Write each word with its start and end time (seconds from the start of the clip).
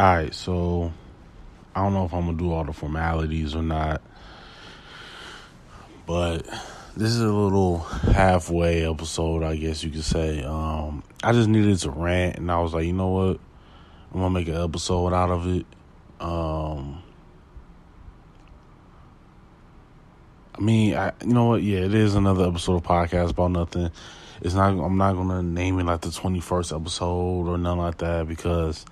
All 0.00 0.06
right, 0.06 0.34
so 0.34 0.90
I 1.74 1.82
don't 1.82 1.92
know 1.92 2.06
if 2.06 2.14
I'm 2.14 2.24
gonna 2.24 2.38
do 2.38 2.50
all 2.52 2.64
the 2.64 2.72
formalities 2.72 3.54
or 3.54 3.62
not, 3.62 4.00
but 6.06 6.46
this 6.96 7.10
is 7.10 7.20
a 7.20 7.30
little 7.30 7.80
halfway 7.80 8.88
episode, 8.88 9.42
I 9.42 9.56
guess 9.56 9.84
you 9.84 9.90
could 9.90 10.04
say. 10.04 10.42
Um, 10.42 11.02
I 11.22 11.32
just 11.32 11.50
needed 11.50 11.78
to 11.80 11.90
rant, 11.90 12.38
and 12.38 12.50
I 12.50 12.60
was 12.60 12.72
like, 12.72 12.86
you 12.86 12.94
know 12.94 13.08
what, 13.08 13.40
I'm 14.14 14.20
gonna 14.22 14.30
make 14.30 14.48
an 14.48 14.56
episode 14.56 15.12
out 15.12 15.28
of 15.28 15.46
it. 15.54 15.66
Um, 16.18 17.02
I 20.54 20.62
mean, 20.62 20.94
I, 20.94 21.12
you 21.20 21.34
know 21.34 21.44
what? 21.44 21.62
Yeah, 21.62 21.80
it 21.80 21.92
is 21.92 22.14
another 22.14 22.46
episode 22.46 22.76
of 22.76 22.84
podcast 22.84 23.32
about 23.32 23.50
nothing. 23.50 23.90
It's 24.40 24.54
not. 24.54 24.70
I'm 24.70 24.96
not 24.96 25.12
gonna 25.12 25.42
name 25.42 25.78
it 25.78 25.84
like 25.84 26.00
the 26.00 26.08
21st 26.08 26.74
episode 26.74 27.48
or 27.48 27.58
nothing 27.58 27.80
like 27.80 27.98
that 27.98 28.26
because 28.26 28.86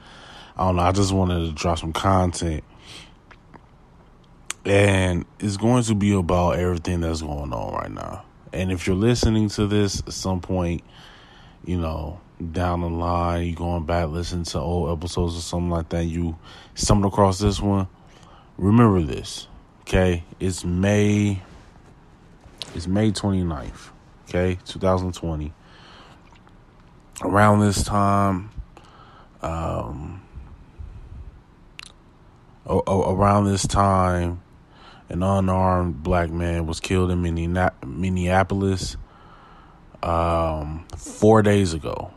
I 0.58 0.64
don't 0.64 0.76
know. 0.76 0.82
I 0.82 0.92
just 0.92 1.12
wanted 1.12 1.46
to 1.46 1.52
drop 1.52 1.78
some 1.78 1.92
content, 1.92 2.64
and 4.64 5.24
it's 5.38 5.56
going 5.56 5.84
to 5.84 5.94
be 5.94 6.12
about 6.12 6.58
everything 6.58 7.00
that's 7.00 7.22
going 7.22 7.52
on 7.52 7.74
right 7.74 7.90
now. 7.90 8.24
And 8.52 8.72
if 8.72 8.86
you're 8.86 8.96
listening 8.96 9.48
to 9.50 9.66
this 9.66 10.00
at 10.00 10.12
some 10.12 10.40
point, 10.40 10.82
you 11.64 11.78
know, 11.78 12.20
down 12.52 12.80
the 12.80 12.88
line, 12.88 13.46
you 13.46 13.54
going 13.54 13.84
back 13.84 14.08
listening 14.08 14.44
to 14.44 14.58
old 14.58 14.96
episodes 14.98 15.36
or 15.36 15.40
something 15.40 15.70
like 15.70 15.90
that, 15.90 16.04
you 16.04 16.36
stumbled 16.74 17.12
across 17.12 17.38
this 17.38 17.60
one. 17.60 17.86
Remember 18.56 19.02
this, 19.02 19.46
okay? 19.82 20.24
It's 20.40 20.64
May 20.64 21.40
it's 22.74 22.86
May 22.86 23.10
29th, 23.10 23.90
okay, 24.28 24.58
2020. 24.66 25.52
Around 27.22 27.60
this 27.60 27.82
time, 27.82 28.50
um, 29.42 30.22
around 32.68 33.46
this 33.46 33.66
time, 33.66 34.42
an 35.08 35.22
unarmed 35.22 36.02
black 36.02 36.30
man 36.30 36.66
was 36.66 36.80
killed 36.80 37.10
in 37.10 37.22
Minneapolis 37.22 38.96
um, 40.02 40.86
four 40.96 41.42
days 41.42 41.74
ago. 41.74 42.12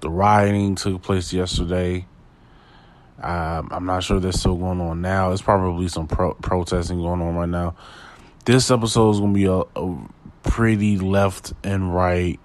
The 0.00 0.10
rioting 0.10 0.74
took 0.74 1.02
place 1.02 1.32
yesterday. 1.32 2.06
Um, 3.22 3.68
I'm 3.70 3.86
not 3.86 4.02
sure 4.02 4.20
that's 4.20 4.40
still 4.40 4.56
going 4.56 4.80
on 4.80 5.00
now. 5.00 5.32
It's 5.32 5.40
probably 5.40 5.88
some 5.88 6.06
pro- 6.06 6.34
protesting 6.34 6.98
going 6.98 7.22
on 7.22 7.36
right 7.36 7.48
now 7.48 7.74
this 8.44 8.70
episode 8.70 9.10
is 9.10 9.20
gonna 9.20 9.32
be 9.32 9.46
a, 9.46 9.60
a 9.60 10.08
pretty 10.42 10.98
left 10.98 11.52
and 11.62 11.94
right, 11.94 12.38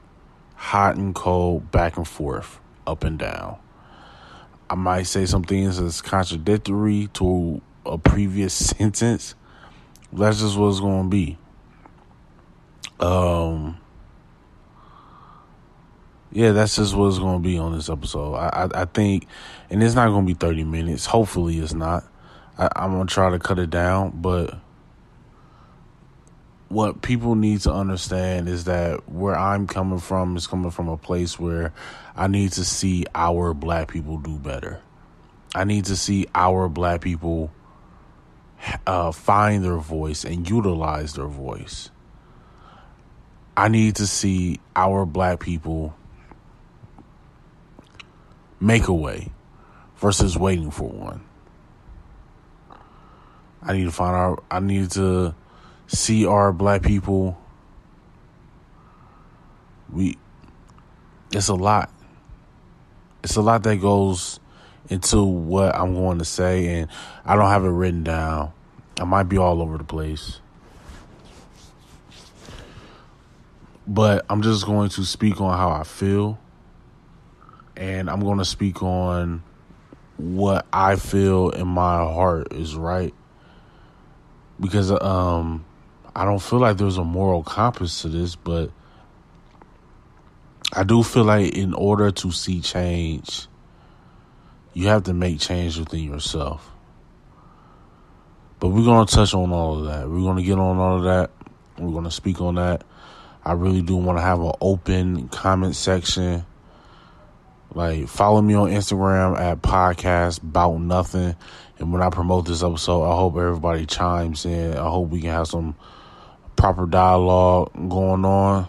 hot 0.55 0.95
and 0.95 1.14
cold, 1.14 1.71
back 1.71 1.97
and 1.97 2.08
forth, 2.08 2.59
up 2.88 3.03
and 3.03 3.19
down. 3.19 3.58
I 4.70 4.75
might 4.75 5.03
say 5.03 5.25
some 5.25 5.44
things 5.44 5.80
that's 5.80 6.02
contradictory 6.02 7.09
to 7.14 7.62
a 7.86 7.98
previous 7.98 8.53
sentence. 8.78 9.36
That's 10.14 10.39
just 10.39 10.58
what 10.58 10.70
it's 10.70 10.80
gonna 10.80 11.09
be. 11.09 11.38
Um. 13.00 13.78
Yeah, 16.31 16.52
that's 16.52 16.76
just 16.76 16.95
what 16.95 17.08
it's 17.08 17.17
gonna 17.20 17.39
be 17.39 17.58
on 17.58 17.76
this 17.76 17.89
episode. 17.89 18.36
I, 18.36 18.50
I, 18.66 18.81
I 18.81 18.86
think, 18.86 19.26
and 19.70 19.81
it's 19.81 19.95
not 19.95 20.09
gonna 20.09 20.26
be 20.28 20.36
thirty 20.36 20.64
minutes. 20.64 21.06
Hopefully, 21.08 21.58
it's 21.59 21.73
not. 21.73 22.04
I, 22.58 22.70
I'm 22.76 22.92
gonna 22.92 23.06
try 23.06 23.30
to 23.31 23.39
cut 23.39 23.58
it 23.58 23.70
down, 23.70 24.11
but 24.22 24.56
what 26.70 27.02
people 27.02 27.34
need 27.34 27.62
to 27.62 27.73
understand 27.73 28.48
is 28.48 28.66
that 28.66 29.09
where 29.09 29.36
I'm 29.36 29.66
coming 29.66 30.00
from 30.00 30.38
is 30.38 30.45
coming 30.45 30.70
from 30.70 30.88
a 30.88 30.98
place 30.98 31.39
where 31.39 31.73
I 32.16 32.28
need 32.28 32.52
to 32.53 32.64
see 32.64 33.06
our 33.16 33.56
black 33.56 33.88
people 33.88 34.17
do 34.17 34.38
better. 34.38 34.80
I 35.56 35.64
need 35.64 35.86
to 35.86 35.95
see 35.95 36.28
our 36.36 36.70
black 36.70 37.02
people 37.02 37.52
uh, 38.86 39.11
find 39.11 39.64
their 39.64 39.78
voice 39.78 40.23
and 40.23 40.48
utilize 40.48 41.14
their 41.14 41.28
voice. 41.28 41.89
I 43.58 43.67
need 43.67 43.95
to 43.95 44.05
see 44.05 44.60
our 44.76 45.08
black 45.08 45.39
people 45.39 45.95
make 48.60 48.88
a 48.88 48.93
way 48.93 49.32
versus 49.98 50.38
waiting 50.38 50.70
for 50.70 50.88
one. 50.88 51.23
I 53.64 53.73
need 53.73 53.86
to 53.86 53.92
find 53.92 54.16
our, 54.16 54.43
I 54.52 54.60
need 54.60 54.92
to 54.92 55.33
see 55.89 56.26
our 56.26 56.54
black 56.54 56.83
people 56.83 57.38
we 59.92 60.16
it's 61.32 61.48
a 61.48 61.55
lot 61.55 61.92
it's 63.23 63.36
a 63.36 63.42
lot 63.42 63.64
that 63.64 63.77
goes 63.77 64.39
into 64.89 65.23
what 65.23 65.76
I'm 65.76 65.94
going 65.94 66.20
to 66.20 66.26
say 66.26 66.67
and 66.80 66.89
I 67.26 67.36
don't 67.36 67.49
have 67.49 67.66
it 67.66 67.70
written 67.70 68.04
down. 68.04 68.54
I 68.99 69.04
might 69.04 69.23
be 69.23 69.38
all 69.38 69.61
over 69.61 69.78
the 69.78 69.83
place. 69.83 70.39
But 73.88 74.26
I'm 74.30 74.42
just 74.42 74.66
going 74.66 74.89
to 74.89 75.04
speak 75.04 75.42
on 75.42 75.58
how 75.58 75.70
I 75.72 75.83
feel 75.83 76.39
and 77.76 78.10
I'm 78.10 78.20
going 78.20 78.38
to 78.38 78.45
speak 78.45 78.83
on 78.83 79.44
what 80.17 80.66
I 80.72 80.95
feel 80.95 81.49
in 81.49 81.67
my 81.67 81.98
heart 81.98 82.54
is 82.54 82.76
right 82.76 83.14
because 84.60 84.92
um 84.92 85.66
I 86.19 86.25
don't 86.25 86.41
feel 86.41 86.59
like 86.59 86.75
there's 86.75 86.97
a 86.97 87.03
moral 87.05 87.43
compass 87.43 88.02
to 88.02 88.09
this, 88.09 88.35
but 88.35 88.71
I 90.73 90.83
do 90.83 91.02
feel 91.02 91.23
like 91.23 91.53
in 91.53 91.73
order 91.73 92.11
to 92.11 92.31
see 92.33 92.59
change, 92.59 93.47
you 94.73 94.89
have 94.89 95.03
to 95.03 95.13
make 95.13 95.39
change 95.39 95.80
within 95.80 96.03
yourself. 96.03 96.69
But 98.59 98.67
we're 98.67 98.83
going 98.83 99.07
to 99.07 99.15
touch 99.15 99.33
on 99.33 99.53
all 99.53 99.80
of 99.80 99.85
that. 99.85 100.09
We're 100.09 100.19
going 100.19 100.35
to 100.35 100.43
get 100.43 100.59
on 100.59 100.77
all 100.77 100.97
of 100.97 101.03
that. 101.03 101.31
We're 101.77 101.93
going 101.93 102.03
to 102.03 102.11
speak 102.11 102.41
on 102.41 102.55
that. 102.55 102.83
I 103.45 103.53
really 103.53 103.81
do 103.81 103.95
want 103.95 104.17
to 104.17 104.21
have 104.21 104.41
an 104.41 104.51
open 104.59 105.30
comment 105.30 105.77
section. 105.77 106.45
Like, 107.73 108.09
follow 108.09 108.41
me 108.41 108.55
on 108.55 108.71
Instagram 108.71 109.39
at 109.39 109.61
podcast 109.61 110.43
about 110.43 110.81
nothing. 110.81 111.37
And 111.77 111.93
when 111.93 112.01
I 112.01 112.09
promote 112.09 112.45
this 112.45 112.61
episode, 112.61 113.09
I 113.09 113.15
hope 113.15 113.37
everybody 113.37 113.86
chimes 113.86 114.45
in. 114.45 114.75
I 114.75 114.89
hope 114.89 115.07
we 115.07 115.21
can 115.21 115.30
have 115.30 115.47
some 115.47 115.77
proper 116.59 116.86
dialogue 116.86 117.71
going 117.87 118.25
on, 118.25 118.67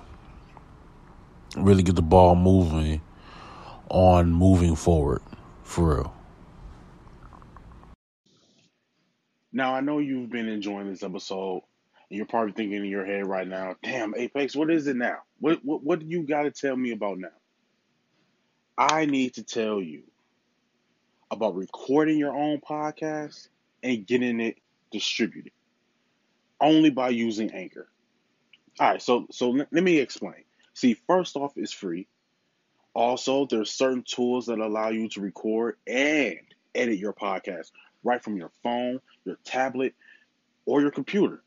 really 1.57 1.83
get 1.83 1.97
the 1.97 2.03
ball 2.03 2.37
moving 2.37 3.01
on 3.89 4.33
moving 4.33 4.77
forward 4.77 5.21
for 5.65 5.97
real. 5.97 6.15
Now 9.53 9.75
I 9.75 9.81
know 9.81 9.99
you've 9.99 10.31
been 10.31 10.49
enjoying 10.49 10.89
this 10.89 11.03
episode, 11.03 11.65
and 12.09 12.17
you're 12.17 12.27
probably 12.27 12.53
thinking 12.53 12.77
in 12.77 12.85
your 12.85 13.05
head 13.05 13.27
right 13.27 13.49
now, 13.49 13.75
"Damn, 13.83 14.15
Apex, 14.15 14.55
what 14.55 14.71
is 14.71 14.87
it 14.87 14.95
now? 14.95 15.19
What 15.41 15.65
what 15.65 15.83
what 15.83 15.99
do 15.99 16.07
you 16.07 16.23
got 16.23 16.43
to 16.43 16.53
tell 16.53 16.77
me 16.77 16.93
about 16.93 17.19
now?" 17.19 17.29
I 18.79 19.07
need 19.07 19.35
to 19.35 19.43
tell 19.43 19.83
you 19.83 20.05
about 21.33 21.57
recording 21.57 22.19
your 22.19 22.37
own 22.37 22.61
podcast 22.61 23.49
and 23.83 24.07
getting 24.07 24.39
it 24.39 24.59
distributed 24.93 25.53
only 26.61 26.91
by 26.91 27.11
using 27.11 27.53
Anchor. 27.53 27.89
All 28.79 28.91
right, 28.91 29.03
so 29.03 29.27
so 29.31 29.51
let 29.51 29.73
me 29.73 29.99
explain. 29.99 30.45
See, 30.75 30.95
first 31.07 31.37
off, 31.37 31.53
it's 31.57 31.73
free. 31.73 32.07
Also, 32.95 33.47
there's 33.47 33.71
certain 33.71 34.03
tools 34.03 34.47
that 34.47 34.59
allow 34.59 34.89
you 34.89 35.09
to 35.11 35.21
record 35.21 35.77
and 35.87 36.39
edit 36.75 36.99
your 36.99 37.13
podcast 37.13 37.71
right 38.03 38.23
from 38.23 38.37
your 38.37 38.51
phone, 38.63 39.01
your 39.25 39.39
tablet, 39.45 39.95
or 40.67 40.81
your 40.81 40.91
computer. 40.91 41.43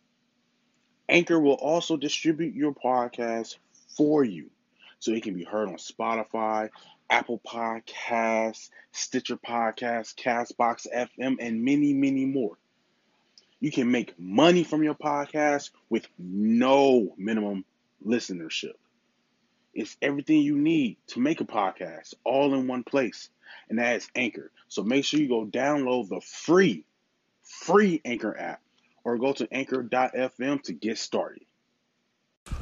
Anchor 1.09 1.40
will 1.40 1.53
also 1.53 1.97
distribute 1.97 2.56
your 2.56 2.74
podcast 2.74 3.57
for 3.97 4.24
you 4.24 4.50
so 5.00 5.12
it 5.12 5.24
can 5.24 5.34
be 5.34 5.44
heard 5.44 5.68
on 5.68 5.75
Spotify, 5.75 6.69
Apple 7.09 7.41
Podcasts, 7.45 8.69
Stitcher 8.91 9.38
Podcasts, 9.38 10.16
Castbox 10.16 10.88
FM, 10.95 11.38
and 11.39 11.63
many, 11.63 11.94
many 11.94 12.25
more. 12.25 12.57
You 13.63 13.71
can 13.71 13.92
make 13.92 14.19
money 14.19 14.65
from 14.65 14.83
your 14.83 14.94
podcast 14.94 15.69
with 15.89 16.06
no 16.19 17.13
minimum 17.18 17.63
listenership. 18.06 18.74
It's 19.74 19.95
everything 20.01 20.42
you 20.42 20.57
need 20.57 20.98
to 21.07 21.21
make 21.21 21.39
a 21.39 21.45
podcast 21.45 22.13
all 22.25 22.54
in 22.56 22.68
one 22.68 22.83
place, 22.83 23.30
and 23.69 23.80
that 23.80 23.95
is 23.95 24.10
Anchor. 24.18 24.51
So 24.68 24.83
make 24.83 25.06
sure 25.06 25.21
you 25.21 25.30
go 25.30 25.45
download 25.45 26.10
the 26.10 26.19
free, 26.19 26.83
free 27.42 28.01
Anchor 28.04 28.38
app 28.38 28.60
or 29.06 29.18
go 29.18 29.31
to 29.31 29.48
anchor.fm 29.50 30.62
to 30.63 30.74
get 30.74 30.98
started. 30.98 31.45
All 32.45 32.54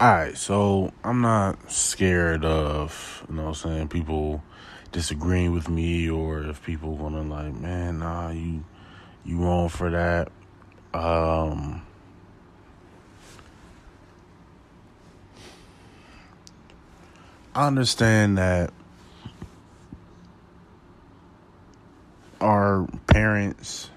right, 0.00 0.38
so 0.38 0.92
I'm 1.02 1.20
not 1.20 1.72
scared 1.72 2.44
of, 2.44 3.26
you 3.28 3.34
know 3.34 3.42
what 3.42 3.48
I'm 3.48 3.54
saying, 3.54 3.88
people 3.88 4.44
disagreeing 4.92 5.52
with 5.52 5.68
me 5.68 6.08
or 6.08 6.44
if 6.44 6.62
people 6.62 6.94
gonna 6.94 7.22
like, 7.22 7.54
man, 7.54 7.98
nah, 7.98 8.30
you 8.30 8.62
you 9.24 9.38
wrong 9.38 9.68
for 9.68 9.90
that. 9.90 10.30
Um, 10.94 11.82
I 17.54 17.66
understand 17.66 18.38
that 18.38 18.72
our 22.40 22.86
parents, 23.06 23.90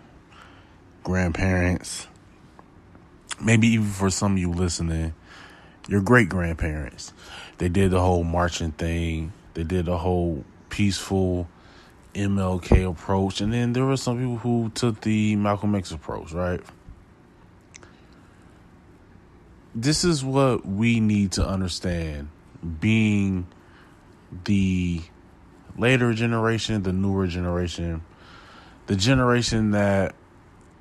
grandparents, 1.04 2.08
maybe 3.40 3.68
even 3.68 3.88
for 3.88 4.10
some 4.10 4.34
of 4.34 4.38
you 4.40 4.52
listening, 4.52 5.14
your 5.88 6.02
great 6.02 6.30
grandparents, 6.30 7.14
they 7.58 7.70
did 7.70 7.92
the 7.92 8.02
whole 8.02 8.24
marching 8.24 8.72
thing. 8.72 9.34
They 9.54 9.64
did 9.64 9.86
the 9.86 9.98
whole 9.98 10.44
peaceful 10.70 11.48
MLK 12.14 12.90
approach. 12.90 13.42
And 13.42 13.54
then 13.54 13.74
there 13.74 13.86
were 13.86 13.98
some 13.98 14.18
people 14.18 14.38
who 14.38 14.72
took 14.74 15.02
the 15.02 15.36
Malcolm 15.36 15.76
X 15.76 15.92
approach, 15.92 16.32
right? 16.32 16.62
This 19.74 20.04
is 20.04 20.24
what 20.24 20.66
we 20.66 21.00
need 21.00 21.32
to 21.34 21.48
understand 21.48 22.30
being 22.80 23.48
the 24.44 25.02
later 25.78 26.14
generation, 26.14 26.84
the 26.84 26.92
newer 26.92 27.28
generation, 27.28 28.04
the 28.88 28.96
generation 28.96 29.72
that 29.72 30.14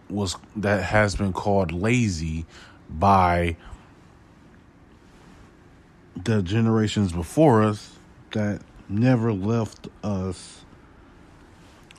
was 0.08 0.36
that 0.56 0.82
has 0.82 1.14
been 1.14 1.32
called 1.32 1.70
lazy 1.70 2.44
by 2.88 3.56
the 6.24 6.42
generations 6.42 7.12
before 7.12 7.62
us 7.62 7.96
that 8.32 8.60
never 8.88 9.32
left 9.32 9.88
us 10.02 10.64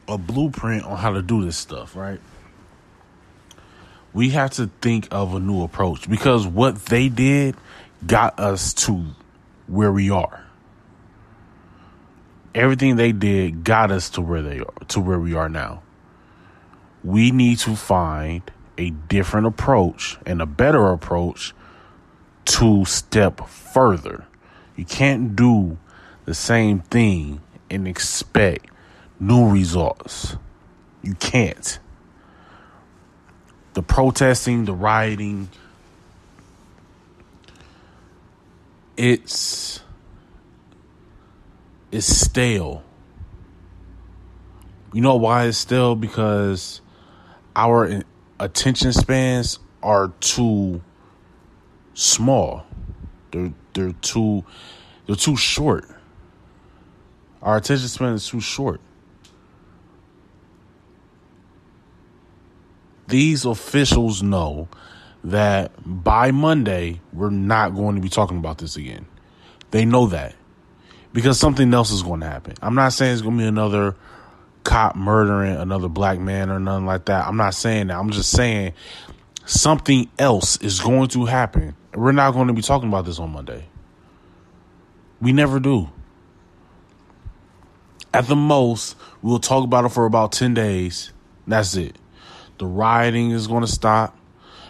a 0.07 0.18
blueprint 0.18 0.83
on 0.86 0.98
how 0.98 1.12
to 1.12 1.21
do 1.21 1.44
this 1.44 1.57
stuff, 1.57 1.95
right? 1.95 2.19
We 4.13 4.31
have 4.31 4.51
to 4.51 4.69
think 4.81 5.07
of 5.12 5.33
a 5.33 5.39
new 5.39 5.63
approach 5.63 6.09
because 6.09 6.45
what 6.45 6.86
they 6.86 7.07
did 7.07 7.56
got 8.06 8.39
us 8.39 8.74
to 8.74 9.06
where 9.68 9.92
we 9.92 10.09
are. 10.09 10.45
Everything 12.53 12.98
they 12.98 13.13
did 13.13 13.63
got 13.63 13.92
us 13.92 14.09
to 14.12 14.21
where 14.21 14.42
they 14.42 14.59
are, 14.59 14.74
to 14.89 15.00
where 15.00 15.19
we 15.19 15.33
are 15.33 15.48
now. 15.48 15.81
We 17.04 17.31
need 17.31 17.59
to 17.59 17.75
find 17.75 18.42
a 18.77 18.89
different 18.89 19.47
approach 19.47 20.18
and 20.25 20.42
a 20.42 20.45
better 20.45 20.92
approach 20.92 21.54
to 22.45 22.83
step 22.86 23.47
further. 23.47 24.25
You 24.75 24.86
can't 24.86 25.36
do 25.36 25.77
the 26.25 26.33
same 26.33 26.80
thing 26.80 27.42
and 27.69 27.88
expect 27.88 28.65
new 29.21 29.47
results. 29.50 30.35
You 31.03 31.13
can't. 31.13 31.79
The 33.73 33.83
protesting, 33.83 34.65
the 34.65 34.73
rioting, 34.73 35.47
it's 38.97 39.81
it's 41.91 42.07
stale. 42.07 42.83
You 44.91 45.01
know 45.01 45.15
why 45.15 45.45
it's 45.45 45.57
stale? 45.57 45.95
Because 45.95 46.81
our 47.56 48.01
attention 48.39 48.91
spans 48.91 49.59
are 49.81 50.12
too 50.19 50.81
small. 51.94 52.65
They're 53.31 53.53
they're 53.73 53.94
too 53.94 54.44
they're 55.06 55.15
too 55.15 55.38
short. 55.38 55.85
Our 57.41 57.57
attention 57.57 57.88
span 57.88 58.13
is 58.13 58.27
too 58.27 58.41
short. 58.41 58.81
These 63.12 63.44
officials 63.44 64.24
know 64.24 64.69
that 65.25 65.74
by 65.86 66.31
Monday 66.31 67.02
we're 67.12 67.30
not 67.30 67.75
going 67.75 67.96
to 67.96 68.02
be 68.02 68.08
talking 68.08 68.38
about 68.38 68.58
this 68.58 68.78
again. 68.78 69.06
They 69.72 69.84
know 69.84 70.08
that 70.08 70.34
because 71.12 71.38
something 71.38 71.74
else 71.74 71.92
is 71.92 72.04
going 72.04 72.22
to 72.22 72.25
happen. 72.25 72.56
I'm 72.62 72.74
not 72.74 72.94
saying 72.94 73.12
it's 73.12 73.22
going 73.22 73.38
to 73.38 73.44
be 73.44 73.48
another 73.48 73.98
cop 74.63 74.96
murdering 74.96 75.58
another 75.58 75.90
black 75.90 76.19
man 76.19 76.50
or 76.50 76.58
nothing 76.58 76.86
like 76.86 77.06
that. 77.06 77.28
I'm 77.28 77.36
not 77.36 77.54
saying 77.54 77.88
that. 77.88 77.98
I'm 77.98 78.12
just 78.12 78.31
saying 78.31 78.72
something 79.46 80.10
else 80.18 80.56
is 80.62 80.80
going 80.80 81.10
to 81.10 81.25
happen. 81.25 81.75
We're 81.94 82.14
not 82.14 82.31
going 82.31 82.48
to 82.48 82.54
be 82.54 82.62
talking 82.62 82.88
about 82.88 83.04
this 83.04 83.19
on 83.19 83.31
Monday. 83.31 83.66
We 85.19 85.34
never 85.34 85.60
do. 85.60 85.90
At 88.14 88.28
the 88.28 88.38
most, 88.38 88.96
we'll 89.22 89.40
talk 89.40 89.66
about 89.66 89.84
it 89.84 89.90
for 89.90 90.06
about 90.06 90.31
10 90.31 90.54
days. 90.54 91.12
That's 91.46 91.75
it. 91.75 91.98
The 92.62 92.68
rioting 92.68 93.31
is 93.31 93.48
going 93.48 93.62
to 93.62 93.68
stop 93.68 94.16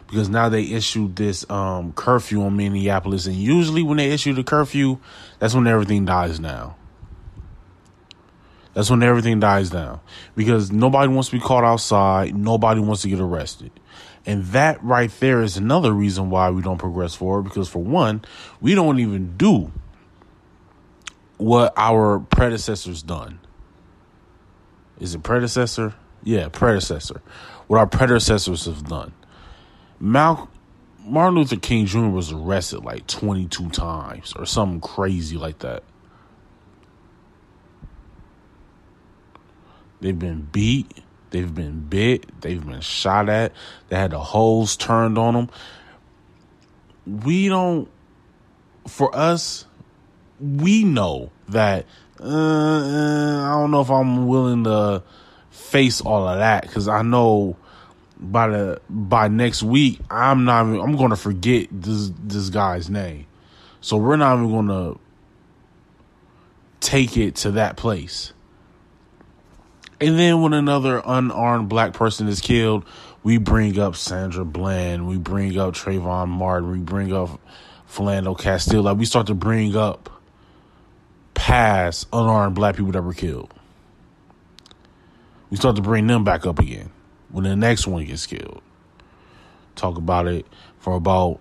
because 0.08 0.30
now 0.30 0.48
they 0.48 0.64
issued 0.64 1.18
this 1.18 1.46
um, 1.50 1.92
curfew 1.92 2.42
on 2.44 2.56
Minneapolis. 2.56 3.26
And 3.26 3.36
usually, 3.36 3.84
when 3.84 3.98
they 3.98 4.12
issue 4.12 4.32
the 4.32 4.46
curfew, 4.46 4.98
that's 5.40 5.54
when 5.54 5.68
everything 5.68 6.06
dies 6.06 6.40
down. 6.40 6.74
That's 8.74 8.90
when 8.90 9.04
everything 9.04 9.42
dies 9.42 9.72
down 9.72 10.00
because 10.38 10.72
nobody 10.72 11.10
wants 11.10 11.32
to 11.32 11.36
be 11.36 11.42
caught 11.42 11.66
outside. 11.66 12.34
Nobody 12.34 12.80
wants 12.80 13.02
to 13.02 13.10
get 13.10 13.20
arrested. 13.20 13.72
And 14.26 14.46
that 14.46 14.82
right 14.82 15.12
there 15.20 15.42
is 15.42 15.58
another 15.58 15.92
reason 15.92 16.30
why 16.30 16.50
we 16.50 16.62
don't 16.62 16.78
progress 16.78 17.14
forward 17.14 17.42
because, 17.42 17.68
for 17.68 17.84
one, 17.84 18.24
we 18.62 18.74
don't 18.74 19.00
even 19.00 19.36
do 19.36 19.74
what 21.36 21.74
our 21.76 22.20
predecessors 22.22 23.04
done. 23.04 23.42
Is 24.98 25.14
it 25.14 25.24
predecessor? 25.24 25.94
Yeah, 26.24 26.50
predecessor. 26.50 27.22
What 27.72 27.80
our 27.80 27.88
predecessors 27.88 28.66
have 28.66 28.90
done. 28.90 29.14
Mal- 29.98 30.50
Martin 31.06 31.36
Luther 31.36 31.56
King 31.56 31.86
Jr. 31.86 32.10
was 32.10 32.30
arrested 32.30 32.84
like 32.84 33.08
22 33.08 33.70
times 33.70 34.34
or 34.36 34.46
something 34.46 34.82
crazy 34.82 35.38
like 35.38 35.60
that. 35.60 35.82
They've 40.02 40.20
been 40.20 40.50
beat. 40.52 41.02
They've 41.30 41.56
been 41.56 41.80
bit. 41.88 42.42
They've 42.42 42.62
been 42.62 42.82
shot 42.82 43.30
at. 43.30 43.54
They 43.88 43.96
had 43.96 44.12
the 44.12 44.20
holes 44.20 44.76
turned 44.76 45.18
on 45.18 45.34
them. 45.34 45.50
We 47.06 47.48
don't, 47.48 47.90
for 48.86 49.16
us, 49.16 49.66
we 50.42 50.84
know 50.84 51.32
that 51.48 51.86
uh, 52.20 52.26
I 52.26 53.52
don't 53.54 53.72
know 53.72 53.80
if 53.80 53.90
I'm 53.90 54.28
willing 54.28 54.66
to 54.66 55.04
face 55.52 56.02
all 56.02 56.28
of 56.28 56.38
that 56.40 56.64
because 56.64 56.90
I 56.90 57.02
know 57.02 57.56
by 58.22 58.48
the 58.48 58.82
by 58.88 59.28
next 59.28 59.64
week 59.64 60.00
I'm 60.10 60.46
not 60.46 60.68
even, 60.68 60.80
I'm 60.80 61.10
to 61.10 61.16
forget 61.16 61.68
this 61.72 62.12
this 62.24 62.50
guy's 62.50 62.90
name. 62.90 63.26
So 63.82 63.98
we're 63.98 64.16
not 64.16 64.36
even 64.36 64.68
to 64.68 65.00
take 66.80 67.18
it 67.18 67.36
to 67.38 67.52
that 67.52 67.78
place. 67.78 68.34
And 70.00 70.18
then 70.18 70.42
when 70.42 70.54
another 70.54 71.02
unarmed 71.04 71.70
black 71.70 71.94
person 71.94 72.28
is 72.28 72.42
killed, 72.42 72.86
we 73.24 73.38
bring 73.38 73.80
up 73.80 73.96
Sandra 73.96 74.46
Bland, 74.46 75.08
we 75.08 75.18
bring 75.18 75.58
up 75.58 75.74
Trayvon 75.74 76.30
Martin, 76.30 76.72
we 76.72 76.80
bring 76.80 77.12
up 77.14 77.40
Philando 77.90 78.38
Castile. 78.38 78.84
Like 78.84 78.98
we 78.98 79.06
start 79.06 79.28
to 79.28 79.36
bring 79.36 79.76
up 79.76 80.10
past 81.34 82.08
unarmed 82.14 82.56
black 82.56 82.76
people 82.76 82.92
that 82.92 83.02
were 83.02 83.14
killed. 83.14 83.52
We 85.50 85.58
start 85.58 85.76
to 85.76 85.82
bring 85.82 86.08
them 86.08 86.24
back 86.24 86.46
up 86.46 86.60
again 86.60 86.92
when 87.32 87.44
the 87.44 87.56
next 87.56 87.88
one 87.88 88.06
gets 88.06 88.26
killed. 88.26 88.62
Talk 89.76 89.98
about 89.98 90.28
it 90.28 90.46
for 90.80 90.94
about 90.94 91.40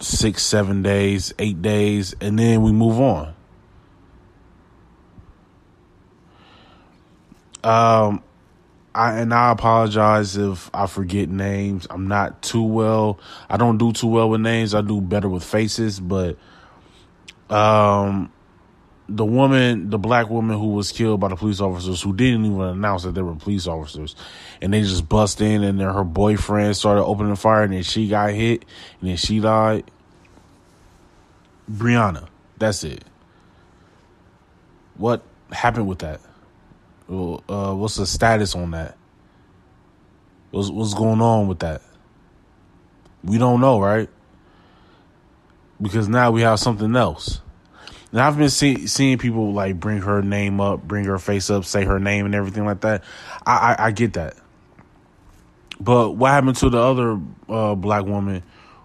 six, 0.00 0.42
seven 0.42 0.82
days, 0.82 1.32
eight 1.38 1.62
days, 1.62 2.14
and 2.20 2.38
then 2.38 2.62
we 2.62 2.72
move 2.72 3.00
on. 3.00 3.34
Um, 7.62 8.22
I 8.94 9.18
and 9.18 9.32
I 9.32 9.52
apologize 9.52 10.36
if 10.36 10.70
I 10.74 10.86
forget 10.86 11.28
names. 11.28 11.86
I'm 11.90 12.08
not 12.08 12.42
too 12.42 12.62
well. 12.62 13.20
I 13.48 13.56
don't 13.56 13.78
do 13.78 13.92
too 13.92 14.08
well 14.08 14.30
with 14.30 14.40
names. 14.40 14.74
I 14.74 14.80
do 14.80 15.00
better 15.00 15.28
with 15.28 15.44
faces, 15.44 16.00
but 16.00 16.36
um 17.48 18.32
the 19.16 19.24
woman, 19.24 19.90
the 19.90 19.98
black 19.98 20.30
woman 20.30 20.56
who 20.56 20.68
was 20.68 20.92
killed 20.92 21.18
by 21.18 21.28
the 21.28 21.36
police 21.36 21.60
officers 21.60 22.00
who 22.00 22.14
didn't 22.14 22.44
even 22.46 22.60
announce 22.60 23.02
that 23.02 23.12
they 23.12 23.22
were 23.22 23.34
police 23.34 23.66
officers, 23.66 24.14
and 24.62 24.72
they 24.72 24.82
just 24.82 25.08
bust 25.08 25.40
in, 25.40 25.64
and 25.64 25.80
then 25.80 25.92
her 25.92 26.04
boyfriend 26.04 26.76
started 26.76 27.02
opening 27.02 27.34
fire, 27.34 27.64
and 27.64 27.72
then 27.72 27.82
she 27.82 28.08
got 28.08 28.30
hit, 28.30 28.64
and 29.00 29.10
then 29.10 29.16
she 29.16 29.40
died. 29.40 29.90
Breonna, 31.70 32.28
that's 32.58 32.84
it. 32.84 33.04
What 34.96 35.22
happened 35.50 35.88
with 35.88 35.98
that? 36.00 36.20
Uh, 37.08 37.74
what's 37.74 37.96
the 37.96 38.06
status 38.06 38.54
on 38.54 38.70
that? 38.70 38.96
What's 40.52 40.70
what's 40.70 40.94
going 40.94 41.20
on 41.20 41.48
with 41.48 41.60
that? 41.60 41.82
We 43.24 43.38
don't 43.38 43.60
know, 43.60 43.80
right? 43.80 44.08
Because 45.82 46.08
now 46.08 46.30
we 46.30 46.42
have 46.42 46.60
something 46.60 46.94
else. 46.94 47.40
And 48.12 48.20
I've 48.20 48.36
been 48.36 48.50
see, 48.50 48.86
seeing 48.86 49.18
people 49.18 49.52
like 49.52 49.78
bring 49.78 50.02
her 50.02 50.22
name 50.22 50.60
up, 50.60 50.82
bring 50.82 51.04
her 51.04 51.18
face 51.18 51.48
up, 51.50 51.64
say 51.64 51.84
her 51.84 52.00
name 52.00 52.26
and 52.26 52.34
everything 52.34 52.64
like 52.64 52.80
that. 52.80 53.04
I, 53.46 53.74
I, 53.78 53.86
I 53.86 53.90
get 53.92 54.14
that. 54.14 54.34
But 55.80 56.12
what 56.12 56.30
happened 56.30 56.56
to 56.56 56.70
the 56.70 56.78
other 56.78 57.20
uh, 57.48 57.74
black 57.74 58.04
woman 58.04 58.42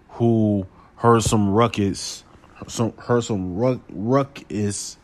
who 0.10 0.68
heard 0.98 1.24
some 1.24 1.50
ruckus, 1.50 2.24
some 2.68 2.94
heard 2.98 3.24
some 3.24 3.58
ruck, 3.58 3.82
ruckus 3.90 4.98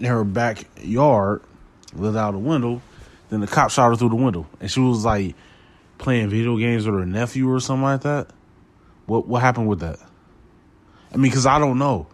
in 0.00 0.06
her 0.06 0.24
backyard, 0.24 1.42
without 1.94 2.34
a 2.34 2.38
window, 2.38 2.82
Then 3.30 3.40
the 3.40 3.46
cop 3.46 3.70
shot 3.70 3.90
her 3.90 3.96
through 3.96 4.10
the 4.10 4.16
window, 4.16 4.46
and 4.60 4.70
she 4.70 4.80
was 4.80 5.04
like 5.04 5.34
playing 5.98 6.30
video 6.30 6.56
games 6.56 6.86
with 6.86 6.94
her 6.94 7.06
nephew 7.06 7.50
or 7.50 7.60
something 7.60 7.82
like 7.82 8.02
that. 8.02 8.30
What 9.06 9.26
what 9.26 9.42
happened 9.42 9.68
with 9.68 9.80
that? 9.80 9.98
I 11.12 11.16
mean, 11.16 11.30
because 11.30 11.46
I 11.46 11.58
don't 11.58 11.78
know. 11.78 12.06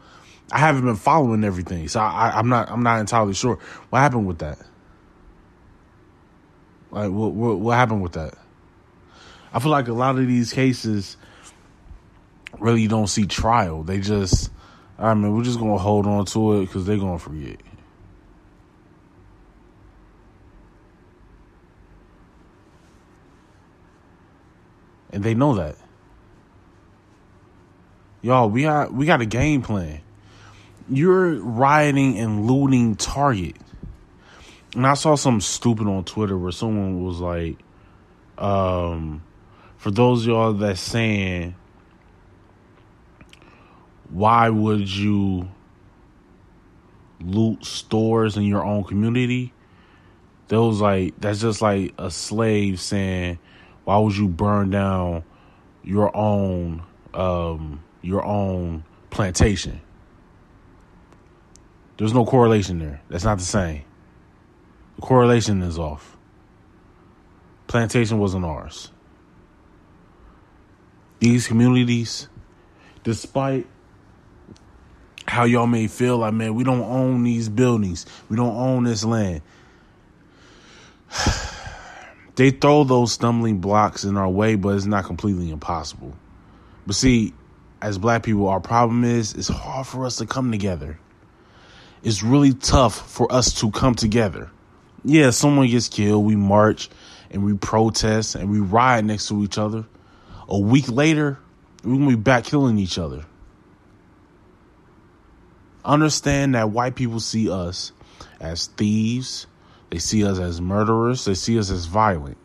I 0.53 0.59
haven't 0.59 0.85
been 0.85 0.97
following 0.97 1.45
everything, 1.45 1.89
so 1.89 2.01
I, 2.01 2.39
am 2.39 2.49
not 2.49 2.71
I'm 2.71 2.83
not 2.83 3.01
entirely 3.01 3.35
sure 3.35 3.59
what 3.91 3.99
happened 4.01 4.27
with 4.27 4.39
that. 4.39 4.59
Like 6.91 7.11
what, 7.11 7.33
what 7.33 7.59
what 7.59 7.77
happened 7.77 8.03
with 8.03 8.13
that? 8.13 8.35
I 9.53 9.59
feel 9.61 9.71
like 9.71 9.89
a 9.89 9.93
lot 9.93 10.19
of 10.19 10.27
these 10.27 10.53
cases 10.53 11.17
really 12.59 12.87
don't 12.87 13.07
see 13.07 13.27
trial. 13.27 13.83
They 13.83 14.01
just, 14.01 14.51
I 14.99 15.15
mean, 15.15 15.35
we're 15.35 15.45
just 15.45 15.59
gonna 15.59 15.79
hold 15.79 16.07
on 16.07 16.25
to 16.27 16.55
it 16.55 16.67
because 16.67 16.87
they're 16.87 16.99
gonna 16.99 17.19
forget. 17.19 17.61
And 25.11 25.23
they 25.23 25.35
know 25.35 25.55
that. 25.55 25.77
Y'all, 28.23 28.51
we 28.51 28.63
got 28.63 28.93
we 28.93 29.07
got 29.07 29.21
a 29.21 29.27
game 29.27 29.63
plan. 29.63 30.01
You're 30.89 31.35
rioting 31.35 32.19
and 32.19 32.47
looting 32.47 32.97
Target. 32.97 33.57
And 34.75 34.87
I 34.87 34.95
saw 34.95 35.15
something 35.15 35.41
stupid 35.41 35.87
on 35.87 36.05
Twitter 36.05 36.37
where 36.37 36.53
someone 36.53 37.05
was 37.05 37.21
like, 37.21 37.59
um, 38.39 39.23
for 39.77 39.91
those 39.91 40.23
of 40.23 40.29
y'all 40.29 40.53
that's 40.53 40.81
saying 40.81 41.55
why 44.15 44.49
would 44.49 44.89
you 44.89 45.49
loot 47.21 47.65
stores 47.65 48.37
in 48.37 48.45
your 48.45 48.65
own 48.65 48.85
community? 48.85 49.53
That 50.49 50.63
was 50.63 50.81
like 50.81 51.15
that's 51.19 51.41
just 51.41 51.61
like 51.61 51.95
a 51.99 52.11
slave 52.11 52.81
saying, 52.81 53.39
why 53.85 53.99
would 53.99 54.17
you 54.17 54.29
burn 54.29 54.71
down 54.71 55.25
your 55.83 56.17
own 56.17 56.83
um 57.13 57.83
your 58.03 58.25
own 58.25 58.85
plantation? 59.11 59.81
There's 61.97 62.13
no 62.13 62.25
correlation 62.25 62.79
there. 62.79 63.01
That's 63.09 63.25
not 63.25 63.39
the 63.39 63.45
same. 63.45 63.85
The 64.97 65.03
correlation 65.03 65.63
is 65.63 65.79
off. 65.79 66.17
Plantation 67.67 68.19
wasn't 68.19 68.45
ours. 68.45 68.91
These 71.21 71.47
communities, 71.47 72.29
despite 73.03 73.67
how 75.27 75.45
y'all 75.45 75.67
may 75.67 75.87
feel 75.87 76.19
like, 76.19 76.35
man, 76.35 76.55
we 76.55 76.65
don't 76.65 76.83
own 76.83 77.23
these 77.23 77.49
buildings, 77.49 78.07
we 78.29 78.37
don't 78.37 78.57
own 78.57 78.85
this 78.85 79.05
land. 79.05 79.41
they 82.35 82.51
throw 82.51 82.85
those 82.85 83.13
stumbling 83.13 83.59
blocks 83.59 84.05
in 84.05 84.17
our 84.17 84.29
way, 84.29 84.55
but 84.57 84.77
it's 84.77 84.85
not 84.85 85.05
completely 85.05 85.51
impossible. 85.51 86.15
But 86.87 86.97
see, 86.97 87.33
as 87.81 87.99
black 87.99 88.23
people, 88.23 88.49
our 88.49 88.61
problem 88.61 89.05
is 89.05 89.35
it's 89.35 89.49
hard 89.49 89.87
for 89.87 90.05
us 90.05 90.17
to 90.17 90.27
come 90.27 90.51
together. 90.51 90.99
It's 92.05 92.23
really 92.23 92.53
tough 92.53 93.11
for 93.11 93.33
us 93.33 93.61
to 93.61 93.71
come 93.71 93.95
together. 93.95 94.51
Yeah, 95.05 95.31
someone 95.31 95.69
gets 95.69 95.89
killed, 95.89 96.27
we 96.27 96.37
march 96.37 96.91
and 97.31 97.43
we 97.43 97.55
protest 97.55 98.35
and 98.35 98.51
we 98.51 98.61
riot 98.61 99.07
next 99.07 99.29
to 99.29 99.43
each 99.43 99.57
other. 99.57 99.87
A 100.47 100.59
week 100.59 100.91
later, 100.91 101.39
we're 101.83 101.95
gonna 101.95 102.09
be 102.09 102.15
back 102.17 102.45
killing 102.45 102.79
each 102.79 102.99
other. 102.99 103.25
Understand 105.83 106.55
that 106.55 106.71
white 106.71 106.95
people 106.95 107.21
see 107.21 107.51
us 107.51 107.93
as 108.39 108.67
thieves, 108.67 109.47
they 109.89 109.99
see 109.99 110.27
us 110.27 110.39
as 110.39 110.61
murderers, 110.61 111.25
they 111.25 111.35
see 111.35 111.59
us 111.59 111.71
as 111.71 111.87
violent. 111.87 112.37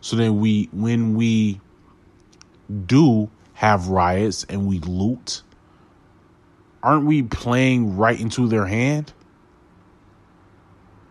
So 0.00 0.16
then 0.16 0.40
we 0.40 0.68
when 0.72 1.14
we 1.14 1.60
do 2.86 3.30
have 3.54 3.86
riots 3.88 4.44
and 4.48 4.66
we 4.66 4.80
loot, 4.80 5.42
aren't 6.82 7.06
we 7.06 7.22
playing 7.22 7.96
right 7.96 8.18
into 8.18 8.48
their 8.48 8.66
hand? 8.66 9.12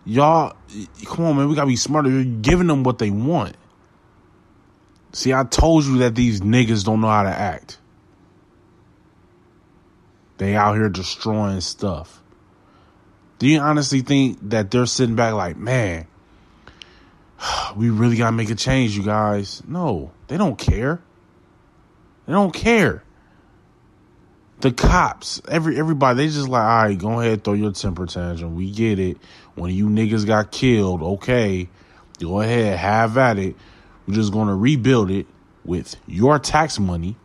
Y'all, 0.06 0.56
come 1.06 1.26
on, 1.26 1.38
man, 1.38 1.50
we 1.50 1.56
gotta 1.56 1.68
be 1.68 1.76
smarter. 1.76 2.10
You're 2.10 2.24
giving 2.24 2.68
them 2.68 2.84
what 2.84 2.98
they 2.98 3.12
want. 3.12 3.56
See, 5.12 5.34
I 5.34 5.44
told 5.44 5.86
you 5.86 6.00
that 6.00 6.16
these 6.16 6.42
niggas 6.42 6.86
don't 6.86 7.02
know 7.02 7.08
how 7.10 7.24
to 7.24 7.30
act. 7.30 7.80
They 10.38 10.56
out 10.56 10.76
here 10.76 10.90
destroying 10.90 11.62
stuff. 11.62 12.22
Do 13.40 13.48
you 13.48 13.60
honestly 13.60 14.02
think 14.02 14.38
that 14.50 14.72
they're 14.72 14.86
sitting 14.86 15.16
back 15.16 15.34
like, 15.34 15.58
man, 15.58 16.08
we 17.76 17.90
really 17.90 18.18
gotta 18.18 18.36
make 18.36 18.50
a 18.50 18.56
change, 18.56 18.98
you 18.98 19.04
guys? 19.04 19.62
No, 19.68 20.12
they 20.28 20.38
don't 20.38 20.58
care. 20.58 21.02
They 22.26 22.34
don't 22.34 22.54
care. 22.54 23.04
The 24.62 24.72
cops, 24.72 25.42
every 25.48 25.80
everybody, 25.80 26.18
they 26.18 26.28
just 26.28 26.50
like, 26.50 26.62
all 26.62 26.84
right, 26.84 26.98
go 26.98 27.20
ahead, 27.22 27.44
throw 27.44 27.54
your 27.54 27.72
temper 27.72 28.06
tantrum. 28.06 28.56
We 28.56 28.72
get 28.72 29.00
it. 29.00 29.18
When 29.56 29.74
you 29.74 29.88
niggas 29.88 30.26
got 30.26 30.52
killed, 30.52 31.02
okay, 31.02 31.70
go 32.20 32.42
ahead, 32.42 32.78
have 32.78 33.18
at 33.18 33.38
it. 33.38 33.56
We're 34.08 34.16
just 34.16 34.34
gonna 34.34 34.56
rebuild 34.56 35.12
it 35.12 35.28
with 35.64 35.96
your 36.08 36.40
tax 36.40 36.80
money 36.80 37.16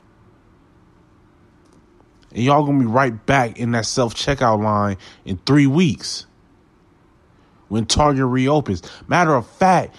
and 2.34 2.42
y'all 2.42 2.66
gonna 2.66 2.80
be 2.80 2.86
right 2.86 3.24
back 3.26 3.58
in 3.58 3.70
that 3.72 3.86
self 3.86 4.14
checkout 4.14 4.62
line 4.62 4.96
in 5.24 5.38
three 5.46 5.66
weeks 5.66 6.26
when 7.68 7.86
Target 7.86 8.26
reopens. 8.26 8.82
Matter 9.06 9.34
of 9.34 9.46
fact, 9.46 9.94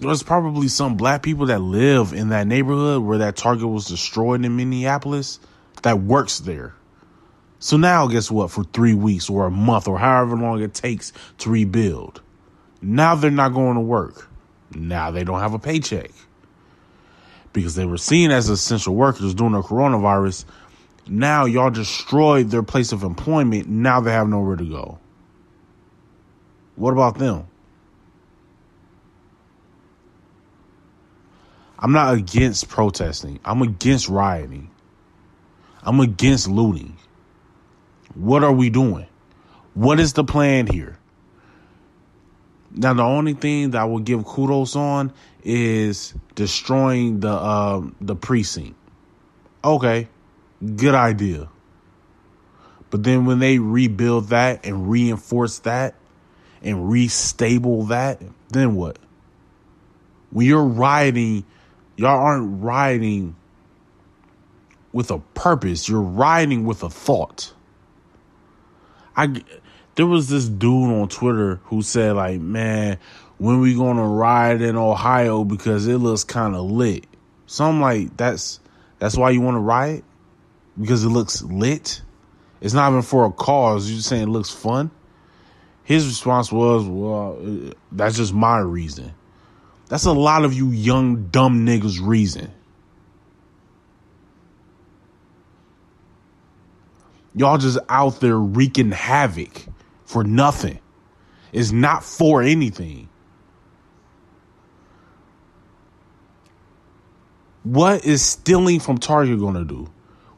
there's 0.00 0.22
probably 0.22 0.68
some 0.68 0.96
black 0.96 1.22
people 1.22 1.46
that 1.46 1.60
live 1.60 2.12
in 2.12 2.30
that 2.30 2.46
neighborhood 2.46 3.02
where 3.02 3.18
that 3.18 3.36
Target 3.36 3.68
was 3.68 3.86
destroyed 3.86 4.44
in 4.44 4.56
Minneapolis 4.56 5.38
that 5.82 6.00
works 6.00 6.40
there. 6.40 6.74
So 7.58 7.76
now, 7.76 8.06
guess 8.06 8.30
what? 8.30 8.50
For 8.50 8.64
three 8.64 8.94
weeks 8.94 9.28
or 9.28 9.46
a 9.46 9.50
month 9.50 9.88
or 9.88 9.98
however 9.98 10.36
long 10.36 10.62
it 10.62 10.74
takes 10.74 11.12
to 11.38 11.50
rebuild, 11.50 12.22
now 12.80 13.14
they're 13.14 13.30
not 13.30 13.50
going 13.50 13.74
to 13.74 13.80
work. 13.80 14.28
Now 14.74 15.10
they 15.10 15.24
don't 15.24 15.40
have 15.40 15.54
a 15.54 15.58
paycheck 15.58 16.10
because 17.52 17.74
they 17.74 17.86
were 17.86 17.98
seen 17.98 18.30
as 18.30 18.48
essential 18.48 18.94
workers 18.94 19.34
during 19.34 19.54
the 19.54 19.62
coronavirus 19.62 20.44
now 21.08 21.46
y'all 21.46 21.70
destroyed 21.70 22.50
their 22.50 22.62
place 22.62 22.92
of 22.92 23.02
employment. 23.02 23.68
Now 23.68 24.00
they 24.00 24.12
have 24.12 24.28
nowhere 24.28 24.56
to 24.56 24.64
go. 24.64 24.98
What 26.76 26.92
about 26.92 27.18
them? 27.18 27.46
I'm 31.78 31.92
not 31.92 32.14
against 32.14 32.68
protesting. 32.68 33.40
I'm 33.44 33.62
against 33.62 34.08
rioting. 34.08 34.70
I'm 35.82 36.00
against 36.00 36.48
looting. 36.48 36.96
What 38.14 38.44
are 38.44 38.52
we 38.52 38.70
doing? 38.70 39.06
What 39.74 40.00
is 40.00 40.12
the 40.12 40.24
plan 40.24 40.66
here? 40.66 40.98
Now, 42.70 42.94
the 42.94 43.02
only 43.02 43.34
thing 43.34 43.70
that 43.70 43.80
I 43.80 43.84
will 43.84 44.00
give 44.00 44.24
kudos 44.24 44.76
on 44.76 45.12
is 45.42 46.14
destroying 46.34 47.20
the 47.20 47.30
uh, 47.30 47.82
the 48.00 48.14
precinct. 48.14 48.76
Okay, 49.64 50.08
Good 50.60 50.94
idea. 50.94 51.48
But 52.90 53.04
then 53.04 53.26
when 53.26 53.38
they 53.38 53.58
rebuild 53.58 54.28
that 54.30 54.66
and 54.66 54.90
reinforce 54.90 55.60
that 55.60 55.94
and 56.62 56.90
restable 56.90 57.88
that, 57.88 58.20
then 58.48 58.74
what? 58.74 58.98
When 60.30 60.46
you're 60.46 60.64
rioting, 60.64 61.44
y'all 61.96 62.18
aren't 62.18 62.62
riding 62.62 63.36
with 64.92 65.10
a 65.10 65.18
purpose. 65.34 65.88
You're 65.88 66.00
riding 66.00 66.64
with 66.64 66.82
a 66.82 66.90
thought. 66.90 67.52
I 69.16 69.42
there 69.94 70.06
was 70.06 70.28
this 70.28 70.48
dude 70.48 70.92
on 70.92 71.08
Twitter 71.08 71.60
who 71.64 71.82
said 71.82 72.16
like, 72.16 72.40
"Man, 72.40 72.98
when 73.38 73.60
we 73.60 73.74
gonna 73.74 74.06
ride 74.06 74.62
in 74.62 74.76
Ohio 74.76 75.44
because 75.44 75.86
it 75.86 75.98
looks 75.98 76.24
kind 76.24 76.54
of 76.54 76.70
lit." 76.70 77.06
So 77.46 77.64
I'm 77.64 77.80
like, 77.80 78.16
"That's 78.16 78.60
that's 78.98 79.16
why 79.16 79.30
you 79.30 79.40
want 79.40 79.56
to 79.56 79.60
ride." 79.60 80.04
because 80.78 81.04
it 81.04 81.08
looks 81.08 81.42
lit. 81.42 82.02
It's 82.60 82.74
not 82.74 82.90
even 82.90 83.02
for 83.02 83.24
a 83.24 83.32
cause. 83.32 83.90
You're 83.90 84.00
saying 84.00 84.24
it 84.24 84.28
looks 84.28 84.50
fun. 84.50 84.90
His 85.84 86.06
response 86.06 86.52
was, 86.52 86.86
"Well, 86.86 87.38
that's 87.92 88.16
just 88.16 88.34
my 88.34 88.58
reason." 88.58 89.14
That's 89.88 90.04
a 90.04 90.12
lot 90.12 90.44
of 90.44 90.52
you 90.52 90.68
young 90.70 91.28
dumb 91.28 91.64
niggas' 91.64 91.98
reason. 92.00 92.52
Y'all 97.38 97.56
just 97.56 97.78
out 97.88 98.18
there 98.18 98.36
wreaking 98.36 98.90
havoc 98.90 99.64
for 100.04 100.24
nothing. 100.24 100.80
It's 101.52 101.70
not 101.70 102.02
for 102.02 102.42
anything. 102.42 103.08
What 107.62 108.04
is 108.04 108.22
stealing 108.22 108.80
from 108.80 108.98
Target 108.98 109.38
going 109.38 109.54
to 109.54 109.64
do? 109.64 109.88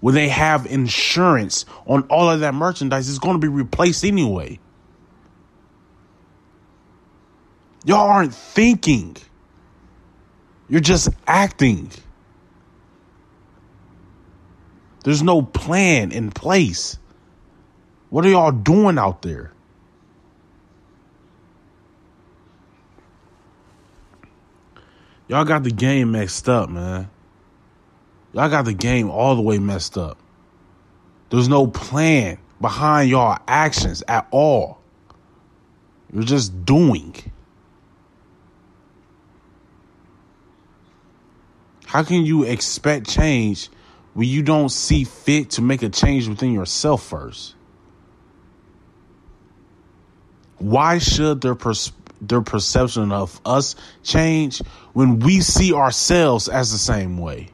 When 0.00 0.14
they 0.14 0.28
have 0.28 0.66
insurance 0.66 1.64
on 1.86 2.02
all 2.10 2.28
of 2.28 2.40
that 2.40 2.52
merchandise, 2.52 3.08
it's 3.08 3.18
going 3.18 3.34
to 3.34 3.40
be 3.40 3.48
replaced 3.48 4.04
anyway. 4.04 4.60
Y'all 7.86 8.10
aren't 8.10 8.34
thinking. 8.34 9.16
You're 10.68 10.80
just 10.80 11.08
acting. 11.26 11.90
There's 15.02 15.22
no 15.22 15.42
plan 15.42 16.12
in 16.12 16.30
place. 16.30 16.98
What 18.10 18.24
are 18.26 18.28
y'all 18.28 18.52
doing 18.52 18.98
out 18.98 19.22
there? 19.22 19.52
Y'all 25.28 25.44
got 25.44 25.62
the 25.62 25.70
game 25.70 26.12
messed 26.12 26.48
up, 26.48 26.68
man. 26.68 27.08
Y'all 28.32 28.50
got 28.50 28.64
the 28.64 28.74
game 28.74 29.08
all 29.10 29.36
the 29.36 29.42
way 29.42 29.58
messed 29.58 29.96
up. 29.96 30.18
There's 31.30 31.48
no 31.48 31.68
plan 31.68 32.38
behind 32.60 33.10
y'all 33.10 33.38
actions 33.46 34.02
at 34.08 34.26
all. 34.32 34.80
You're 36.12 36.24
just 36.24 36.64
doing. 36.64 37.14
How 41.86 42.02
can 42.02 42.26
you 42.26 42.42
expect 42.42 43.08
change 43.08 43.68
when 44.14 44.28
you 44.28 44.42
don't 44.42 44.68
see 44.68 45.04
fit 45.04 45.50
to 45.50 45.62
make 45.62 45.82
a 45.82 45.88
change 45.88 46.28
within 46.28 46.52
yourself 46.52 47.02
first? 47.02 47.54
Why 50.58 50.98
should 50.98 51.40
their 51.40 51.54
pers- 51.54 51.92
their 52.20 52.42
perception 52.42 53.12
of 53.12 53.40
us 53.46 53.76
change 54.02 54.58
when 54.92 55.20
we 55.20 55.40
see 55.40 55.72
ourselves 55.72 56.48
as 56.48 56.70
the 56.70 56.78
same 56.78 57.18
way? 57.18 57.48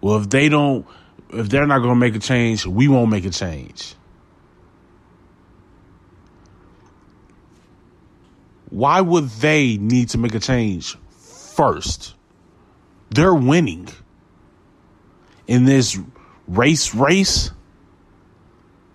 Well, 0.00 0.16
if 0.16 0.30
they 0.30 0.48
don't, 0.48 0.86
if 1.30 1.48
they're 1.48 1.66
not 1.66 1.78
going 1.78 1.90
to 1.90 1.96
make 1.96 2.16
a 2.16 2.20
change, 2.20 2.66
we 2.66 2.88
won't 2.88 3.10
make 3.10 3.24
a 3.24 3.30
change. 3.30 3.94
Why 8.70 9.00
would 9.00 9.28
they 9.30 9.76
need 9.76 10.10
to 10.10 10.18
make 10.18 10.34
a 10.34 10.40
change 10.40 10.96
first? 11.18 12.14
They're 13.10 13.34
winning 13.34 13.88
in 15.48 15.64
this 15.64 15.98
race 16.46 16.94
race. 16.94 17.50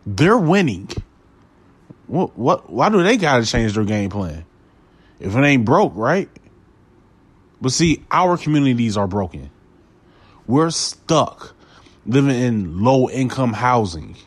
They're 0.05 0.38
winning. 0.38 0.89
What 2.07 2.38
what 2.38 2.69
why 2.69 2.89
do 2.89 3.03
they 3.03 3.17
gotta 3.17 3.45
change 3.45 3.74
their 3.74 3.83
game 3.83 4.10
plan? 4.10 4.45
If 5.19 5.36
it 5.36 5.43
ain't 5.43 5.65
broke, 5.65 5.93
right? 5.95 6.29
But 7.62 7.72
see, 7.72 8.03
our 8.12 8.38
communities 8.38 8.98
are 8.98 9.07
broken. 9.07 9.50
We're 10.48 10.69
stuck 10.69 11.55
living 12.05 12.36
in 12.36 12.83
low 12.83 13.10
income 13.10 13.53
housing. 13.53 14.17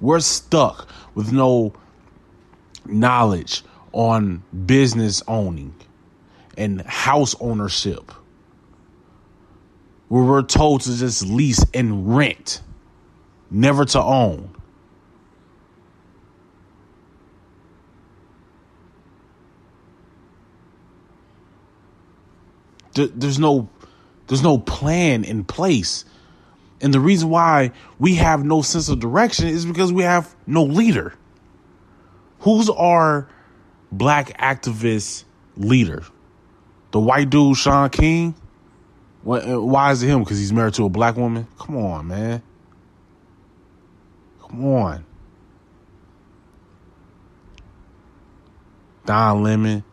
We're 0.00 0.20
stuck 0.20 0.88
with 1.14 1.32
no 1.32 1.72
knowledge 2.84 3.62
on 3.92 4.42
business 4.66 5.22
owning 5.28 5.74
and 6.56 6.82
house 6.82 7.34
ownership. 7.40 8.12
Where 10.12 10.24
we're 10.24 10.42
told 10.42 10.82
to 10.82 10.94
just 10.94 11.24
lease 11.24 11.64
and 11.72 12.14
rent, 12.14 12.60
never 13.50 13.86
to 13.86 14.02
own. 14.02 14.54
There's 22.92 23.38
no 23.38 23.70
there's 24.26 24.42
no 24.42 24.58
plan 24.58 25.24
in 25.24 25.44
place. 25.44 26.04
And 26.82 26.92
the 26.92 27.00
reason 27.00 27.30
why 27.30 27.72
we 27.98 28.16
have 28.16 28.44
no 28.44 28.60
sense 28.60 28.90
of 28.90 29.00
direction 29.00 29.48
is 29.48 29.64
because 29.64 29.94
we 29.94 30.02
have 30.02 30.36
no 30.46 30.64
leader. 30.64 31.14
Who's 32.40 32.68
our 32.68 33.30
black 33.90 34.36
activist 34.38 35.24
leader? 35.56 36.02
The 36.90 37.00
white 37.00 37.30
dude, 37.30 37.56
Shaun 37.56 37.88
King? 37.88 38.34
Why 39.22 39.92
is 39.92 40.02
it 40.02 40.08
him? 40.08 40.20
Because 40.20 40.38
he's 40.38 40.52
married 40.52 40.74
to 40.74 40.84
a 40.84 40.88
black 40.88 41.16
woman? 41.16 41.46
Come 41.58 41.76
on, 41.76 42.08
man. 42.08 42.42
Come 44.40 44.64
on. 44.64 45.04
Don 49.04 49.42
Lemon 49.42 49.84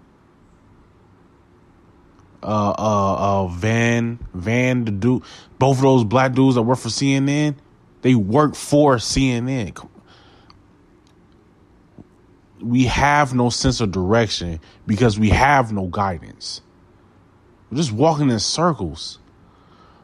uh, 2.42 2.70
uh, 2.78 3.44
uh, 3.44 3.48
Van, 3.48 4.20
Van, 4.34 4.86
the 4.86 4.92
dude, 4.92 5.24
both 5.58 5.78
of 5.78 5.84
those 5.84 6.04
black 6.04 6.34
dudes 6.34 6.56
that 6.56 6.62
work 6.62 6.80
for 6.80 6.90
CNN, 6.90 7.56
they 8.02 8.16
work 8.16 8.56
for 8.56 8.96
CNN. 8.96 9.88
We 12.62 12.86
have 12.86 13.34
no 13.34 13.50
sense 13.50 13.82
of 13.82 13.92
direction 13.92 14.60
because 14.86 15.20
we 15.20 15.30
have 15.30 15.72
no 15.72 15.88
guidance. 15.88 16.62
We're 17.70 17.78
just 17.78 17.92
walking 17.92 18.30
in 18.30 18.40
circles. 18.40 19.20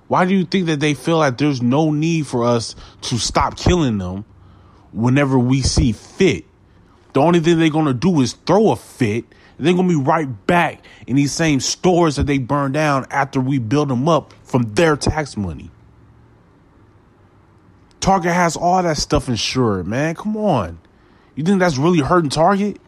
Why 0.07 0.25
do 0.25 0.35
you 0.35 0.45
think 0.45 0.67
that 0.67 0.79
they 0.79 0.93
feel 0.93 1.17
like 1.17 1.37
there's 1.37 1.61
no 1.61 1.91
need 1.91 2.27
for 2.27 2.43
us 2.43 2.75
to 3.01 3.17
stop 3.17 3.57
killing 3.57 3.97
them 3.97 4.25
whenever 4.91 5.39
we 5.39 5.61
see 5.61 5.93
fit? 5.93 6.45
The 7.13 7.21
only 7.21 7.39
thing 7.39 7.57
they're 7.57 7.69
to 7.69 7.93
do 7.93 8.21
is 8.21 8.33
throw 8.33 8.71
a 8.71 8.75
fit 8.75 9.25
And 9.57 9.65
they're 9.65 9.73
gonna 9.73 9.87
be 9.87 9.95
right 9.95 10.27
back 10.47 10.85
in 11.07 11.15
these 11.15 11.31
same 11.31 11.59
stores 11.59 12.17
that 12.17 12.27
they 12.27 12.37
burned 12.37 12.73
down 12.73 13.07
after 13.09 13.39
we 13.39 13.57
build 13.57 13.89
them 13.89 14.07
up 14.09 14.33
from 14.43 14.73
their 14.73 14.95
tax 14.97 15.37
money. 15.37 15.71
Target 18.01 18.33
has 18.33 18.55
all 18.55 18.83
that 18.83 18.97
stuff 18.97 19.29
insured, 19.29 19.87
man. 19.87 20.13
Come 20.13 20.37
on. 20.37 20.77
You 21.35 21.43
think 21.43 21.59
that's 21.59 21.77
really 21.77 21.99
hurting 21.99 22.29
Target? 22.29 22.79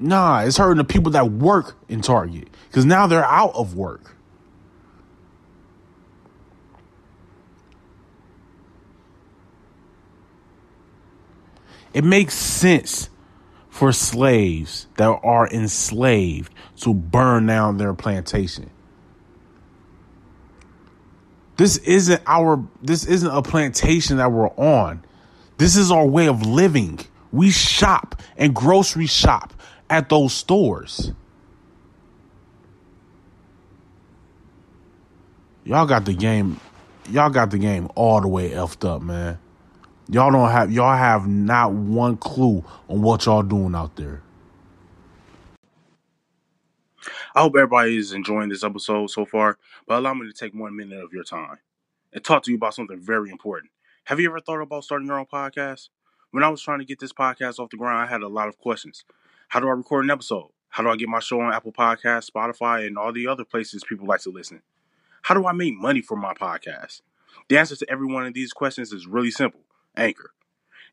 Nah, 0.00 0.42
it's 0.42 0.56
hurting 0.56 0.78
the 0.78 0.84
people 0.84 1.12
that 1.12 1.30
work 1.30 1.76
in 1.88 2.00
Target 2.00 2.48
because 2.68 2.84
now 2.84 3.06
they're 3.06 3.24
out 3.24 3.54
of 3.54 3.74
work. 3.74 4.14
It 11.92 12.04
makes 12.04 12.34
sense 12.34 13.10
for 13.68 13.92
slaves 13.92 14.86
that 14.96 15.18
are 15.22 15.48
enslaved 15.48 16.52
to 16.76 16.94
burn 16.94 17.46
down 17.46 17.78
their 17.78 17.94
plantation. 17.94 18.70
This 21.56 21.78
isn't 21.78 22.22
our 22.26 22.64
this 22.82 23.04
isn't 23.04 23.30
a 23.30 23.42
plantation 23.42 24.18
that 24.18 24.30
we're 24.30 24.50
on. 24.50 25.04
This 25.56 25.76
is 25.76 25.90
our 25.90 26.06
way 26.06 26.28
of 26.28 26.46
living. 26.46 27.00
We 27.32 27.50
shop 27.50 28.22
and 28.36 28.54
grocery 28.54 29.06
shop 29.06 29.52
at 29.90 30.08
those 30.08 30.32
stores. 30.32 31.12
Y'all 35.64 35.86
got 35.86 36.04
the 36.04 36.14
game 36.14 36.60
y'all 37.10 37.30
got 37.30 37.50
the 37.50 37.58
game 37.58 37.88
all 37.94 38.20
the 38.20 38.28
way 38.28 38.50
effed 38.50 38.88
up, 38.88 39.02
man. 39.02 39.38
Y'all 40.08 40.30
don't 40.30 40.50
have 40.50 40.72
y'all 40.72 40.96
have 40.96 41.26
not 41.26 41.72
one 41.72 42.16
clue 42.16 42.64
on 42.88 43.02
what 43.02 43.26
y'all 43.26 43.42
doing 43.42 43.74
out 43.74 43.96
there. 43.96 44.22
I 47.34 47.42
hope 47.42 47.54
everybody 47.56 47.96
is 47.96 48.12
enjoying 48.12 48.48
this 48.48 48.64
episode 48.64 49.10
so 49.10 49.24
far, 49.24 49.58
but 49.86 49.98
allow 49.98 50.14
me 50.14 50.26
to 50.26 50.32
take 50.32 50.54
one 50.54 50.76
minute 50.76 51.02
of 51.02 51.12
your 51.12 51.24
time 51.24 51.58
and 52.12 52.24
talk 52.24 52.42
to 52.44 52.50
you 52.50 52.56
about 52.56 52.74
something 52.74 52.98
very 52.98 53.30
important. 53.30 53.70
Have 54.04 54.18
you 54.18 54.28
ever 54.28 54.40
thought 54.40 54.60
about 54.60 54.84
starting 54.84 55.06
your 55.06 55.18
own 55.18 55.26
podcast? 55.26 55.88
When 56.30 56.42
I 56.42 56.48
was 56.48 56.62
trying 56.62 56.80
to 56.80 56.84
get 56.84 56.98
this 56.98 57.12
podcast 57.12 57.58
off 57.58 57.70
the 57.70 57.76
ground, 57.76 58.02
I 58.02 58.10
had 58.10 58.22
a 58.22 58.28
lot 58.28 58.48
of 58.48 58.58
questions. 58.58 59.04
How 59.48 59.60
do 59.60 59.68
I 59.68 59.72
record 59.72 60.04
an 60.04 60.10
episode? 60.10 60.50
How 60.68 60.82
do 60.82 60.90
I 60.90 60.96
get 60.96 61.08
my 61.08 61.20
show 61.20 61.40
on 61.40 61.54
Apple 61.54 61.72
Podcasts, 61.72 62.30
Spotify, 62.30 62.86
and 62.86 62.98
all 62.98 63.14
the 63.14 63.26
other 63.26 63.44
places 63.44 63.82
people 63.82 64.06
like 64.06 64.20
to 64.20 64.30
listen? 64.30 64.60
How 65.22 65.34
do 65.34 65.46
I 65.46 65.52
make 65.52 65.74
money 65.74 66.02
from 66.02 66.20
my 66.20 66.34
podcast? 66.34 67.00
The 67.48 67.56
answer 67.56 67.74
to 67.76 67.90
every 67.90 68.06
one 68.06 68.26
of 68.26 68.34
these 68.34 68.52
questions 68.52 68.92
is 68.92 69.06
really 69.06 69.30
simple 69.30 69.60
Anchor. 69.96 70.32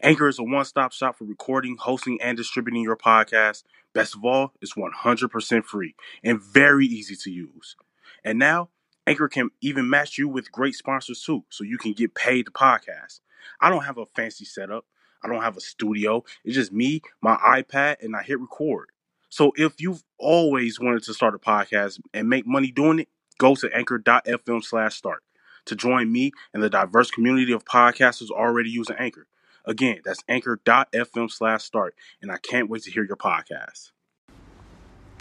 Anchor 0.01 0.29
is 0.29 0.39
a 0.39 0.43
one 0.43 0.63
stop 0.63 0.93
shop 0.93 1.17
for 1.17 1.25
recording, 1.25 1.75
hosting, 1.77 2.17
and 2.21 2.37
distributing 2.37 2.81
your 2.81 2.95
podcast. 2.95 3.63
Best 3.93 4.15
of 4.15 4.23
all, 4.23 4.53
it's 4.61 4.75
100% 4.75 5.65
free 5.65 5.95
and 6.23 6.41
very 6.41 6.85
easy 6.85 7.17
to 7.17 7.29
use. 7.29 7.75
And 8.23 8.39
now, 8.39 8.69
Anchor 9.05 9.27
can 9.27 9.49
even 9.59 9.89
match 9.89 10.17
you 10.17 10.29
with 10.29 10.51
great 10.53 10.75
sponsors 10.75 11.21
too, 11.21 11.43
so 11.49 11.65
you 11.65 11.77
can 11.77 11.91
get 11.91 12.15
paid 12.15 12.45
to 12.45 12.51
podcast. 12.53 13.19
I 13.59 13.69
don't 13.69 13.83
have 13.83 13.97
a 13.97 14.05
fancy 14.05 14.45
setup, 14.45 14.85
I 15.25 15.27
don't 15.27 15.41
have 15.41 15.57
a 15.57 15.61
studio. 15.61 16.23
It's 16.43 16.55
just 16.55 16.71
me, 16.71 17.01
my 17.19 17.35
iPad, 17.37 17.97
and 18.01 18.15
I 18.15 18.21
hit 18.21 18.39
record. 18.39 18.89
So 19.29 19.51
if 19.55 19.81
you've 19.81 20.03
always 20.19 20.79
wanted 20.79 21.03
to 21.03 21.13
start 21.13 21.33
a 21.33 21.39
podcast 21.39 21.99
and 22.13 22.29
make 22.29 22.45
money 22.45 22.71
doing 22.71 22.99
it, 22.99 23.09
go 23.39 23.55
to 23.55 23.69
anchor.fm 23.75 24.63
slash 24.63 24.95
start 24.95 25.23
to 25.65 25.75
join 25.75 26.11
me 26.11 26.31
and 26.53 26.61
the 26.61 26.69
diverse 26.69 27.09
community 27.09 27.51
of 27.51 27.65
podcasters 27.65 28.29
already 28.29 28.69
using 28.69 28.95
Anchor. 28.99 29.25
Again, 29.65 30.01
that's 30.05 30.23
anchor.fm 30.29 31.31
slash 31.31 31.63
start. 31.63 31.95
And 32.21 32.31
I 32.31 32.37
can't 32.37 32.69
wait 32.69 32.83
to 32.83 32.91
hear 32.91 33.03
your 33.03 33.17
podcast. 33.17 33.91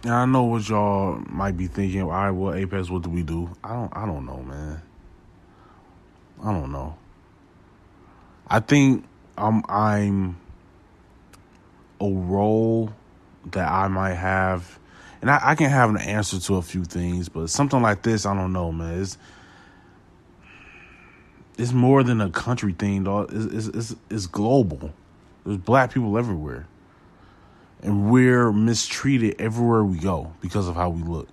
Now 0.04 0.18
I 0.18 0.26
know 0.26 0.44
what 0.44 0.68
y'all 0.68 1.22
might 1.30 1.56
be 1.56 1.66
thinking. 1.66 2.02
All 2.02 2.08
right, 2.08 2.30
well, 2.30 2.52
Apex, 2.52 2.90
what 2.90 3.02
do 3.02 3.08
we 3.08 3.22
do? 3.22 3.56
I 3.64 3.72
don't. 3.72 3.96
I 3.96 4.04
don't 4.04 4.26
know, 4.26 4.42
man. 4.42 4.82
I 6.42 6.52
don't 6.52 6.70
know. 6.70 6.98
I 8.46 8.60
think 8.60 9.06
I'm. 9.36 9.62
I'm 9.68 10.36
a 12.00 12.10
role 12.10 12.92
that 13.52 13.70
I 13.70 13.88
might 13.88 14.14
have, 14.14 14.78
and 15.20 15.30
I, 15.30 15.40
I 15.42 15.54
can 15.54 15.70
have 15.70 15.90
an 15.90 15.98
answer 15.98 16.40
to 16.40 16.56
a 16.56 16.62
few 16.62 16.84
things, 16.84 17.28
but 17.28 17.48
something 17.48 17.80
like 17.80 18.02
this, 18.02 18.26
I 18.26 18.34
don't 18.34 18.52
know, 18.52 18.72
man. 18.72 19.00
It's 19.00 19.16
it's 21.56 21.72
more 21.72 22.02
than 22.02 22.20
a 22.20 22.30
country 22.30 22.72
thing, 22.72 23.04
dog. 23.04 23.30
It's, 23.32 23.68
it's, 23.68 23.76
it's, 23.76 23.96
it's 24.10 24.26
global. 24.26 24.92
There's 25.44 25.58
black 25.58 25.92
people 25.92 26.18
everywhere. 26.18 26.66
And 27.82 28.10
we're 28.10 28.52
mistreated 28.52 29.36
everywhere 29.38 29.84
we 29.84 29.98
go 29.98 30.32
because 30.40 30.68
of 30.68 30.74
how 30.74 30.90
we 30.90 31.02
look. 31.02 31.28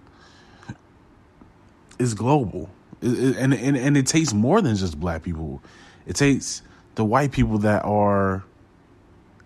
It's 1.98 2.14
global. 2.14 2.70
It, 3.02 3.18
it, 3.18 3.38
and, 3.38 3.54
and, 3.54 3.78
and 3.78 3.98
it 3.98 4.06
takes 4.06 4.34
more 4.34 4.62
than 4.62 4.76
just 4.76 5.00
black 5.00 5.24
people. 5.24 5.62
It 6.06 6.16
takes 6.16 6.62
the 6.96 7.06
white 7.06 7.32
people 7.32 7.60
that 7.60 7.84
are 7.86 8.44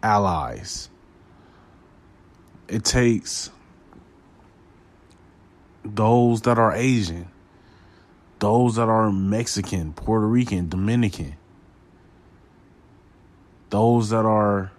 allies. 0.02 0.90
It 2.68 2.84
takes 2.84 3.52
those 5.84 6.42
that 6.42 6.58
are 6.58 6.74
Asian 6.74 7.28
those 8.40 8.76
that 8.76 8.88
are 8.90 9.12
Mexican, 9.12 9.94
Puerto 9.94 10.28
Rican, 10.28 10.70
Dominican, 10.70 11.36
those 13.70 14.10
that 14.10 14.26
are 14.26 14.72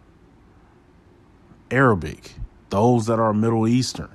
Arabic, 1.71 2.35
those 2.71 3.07
that 3.07 3.19
are 3.19 3.33
Middle 3.33 3.67
Eastern. 3.67 4.11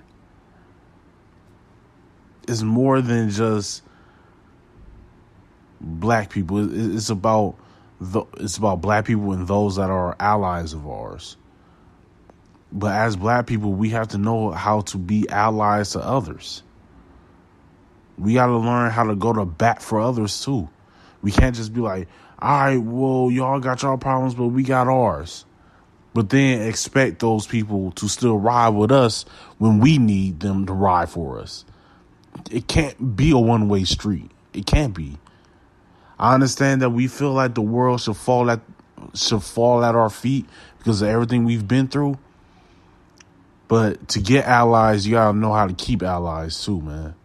It's 2.48 2.62
more 2.62 3.02
than 3.02 3.30
just 3.30 3.84
black 5.80 6.30
people. 6.30 6.96
It's 6.96 7.10
about 7.10 7.56
the, 8.02 8.24
it's 8.38 8.58
about 8.58 8.82
black 8.82 9.06
people 9.06 9.32
and 9.32 9.48
those 9.48 9.76
that 9.76 9.92
are 9.92 10.16
allies 10.20 10.74
of 10.74 10.88
ours. 10.88 11.38
But 12.72 12.94
as 12.94 13.16
black 13.16 13.46
people, 13.46 13.74
we 13.74 13.90
have 13.90 14.10
to 14.10 14.18
know 14.18 14.50
how 14.50 14.82
to 14.82 14.98
be 14.98 15.30
allies 15.30 15.92
to 15.92 16.00
others. 16.00 16.64
We 18.18 18.34
got 18.34 18.48
to 18.48 18.58
learn 18.58 18.90
how 18.90 19.04
to 19.04 19.16
go 19.16 19.34
to 19.34 19.46
bat 19.46 19.84
for 19.84 20.00
others 20.00 20.44
too. 20.44 20.68
We 21.22 21.32
can't 21.32 21.56
just 21.56 21.74
be 21.74 21.82
like, 21.82 22.08
all 22.40 22.60
right, 22.60 22.78
well, 22.78 23.30
y'all 23.30 23.60
got 23.60 23.84
y'all 23.84 23.98
problems, 23.98 24.34
but 24.34 24.48
we 24.48 24.64
got 24.64 24.88
ours. 24.88 25.46
But 26.14 26.30
then 26.30 26.68
expect 26.68 27.20
those 27.20 27.46
people 27.46 27.92
to 27.94 28.08
still 28.08 28.38
ride 28.38 28.70
with 28.70 28.92
us 28.92 29.26
when 29.60 29.80
we 29.80 30.00
need 30.00 30.40
them 30.40 30.66
to 30.66 30.74
ride 30.74 31.10
for 31.10 31.40
us. 31.40 31.66
It 32.50 32.68
can't 32.68 33.16
be 33.16 33.32
a 33.32 33.38
one 33.38 33.70
way 33.70 33.84
street. 33.84 34.32
It 34.54 34.66
can't 34.66 34.94
be. 34.94 35.18
I 36.22 36.36
understand 36.36 36.84
that 36.84 36.92
we 36.92 37.08
feel 37.08 37.34
like 37.34 37.56
the 37.56 37.64
world 37.64 38.00
should 38.00 38.16
fall 38.16 38.52
at 38.52 38.62
should 39.16 39.42
fall 39.42 39.84
at 39.84 39.96
our 39.96 40.12
feet 40.12 40.46
because 40.78 41.02
of 41.02 41.08
everything 41.08 41.46
we've 41.46 41.68
been 41.68 41.88
through. 41.88 42.20
But 43.68 44.08
to 44.10 44.22
get 44.22 44.46
allies, 44.46 45.08
you 45.08 45.14
gotta 45.14 45.36
know 45.36 45.52
how 45.52 45.66
to 45.66 45.74
keep 45.74 46.04
allies 46.04 46.64
too, 46.64 46.80
man. 46.80 47.16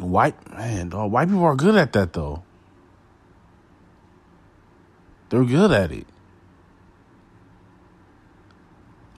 White 0.00 0.50
man, 0.50 0.90
white 0.90 1.28
people 1.28 1.44
are 1.44 1.54
good 1.54 1.76
at 1.76 1.92
that 1.92 2.12
though. 2.12 2.42
They're 5.28 5.44
good 5.44 5.70
at 5.70 5.92
it. 5.92 6.08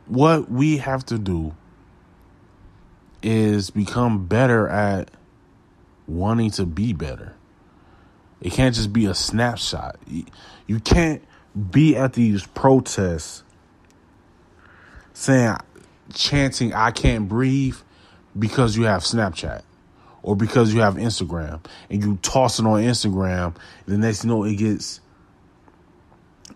What 0.06 0.50
we 0.50 0.76
have 0.76 1.06
to 1.06 1.18
do 1.18 1.54
is 3.22 3.70
become 3.70 4.26
better 4.26 4.68
at 4.68 5.10
wanting 6.06 6.50
to 6.52 6.66
be 6.66 6.92
better. 6.92 7.34
It 8.40 8.52
can't 8.52 8.74
just 8.74 8.92
be 8.92 9.06
a 9.06 9.14
snapshot. 9.14 9.96
You 10.66 10.80
can't 10.80 11.22
be 11.70 11.96
at 11.96 12.14
these 12.14 12.46
protests 12.46 13.44
saying, 15.12 15.56
chanting, 16.12 16.74
I 16.74 16.90
can't 16.90 17.28
breathe 17.28 17.76
because 18.38 18.76
you 18.76 18.84
have 18.84 19.02
Snapchat 19.02 19.62
or 20.22 20.36
because 20.36 20.72
you 20.72 20.80
have 20.80 20.94
Instagram 20.94 21.64
and 21.90 22.02
you 22.02 22.18
toss 22.22 22.58
it 22.58 22.66
on 22.66 22.82
Instagram, 22.82 23.54
the 23.86 23.98
next 23.98 24.24
you 24.24 24.30
know 24.30 24.44
it 24.44 24.56
gets 24.56 25.00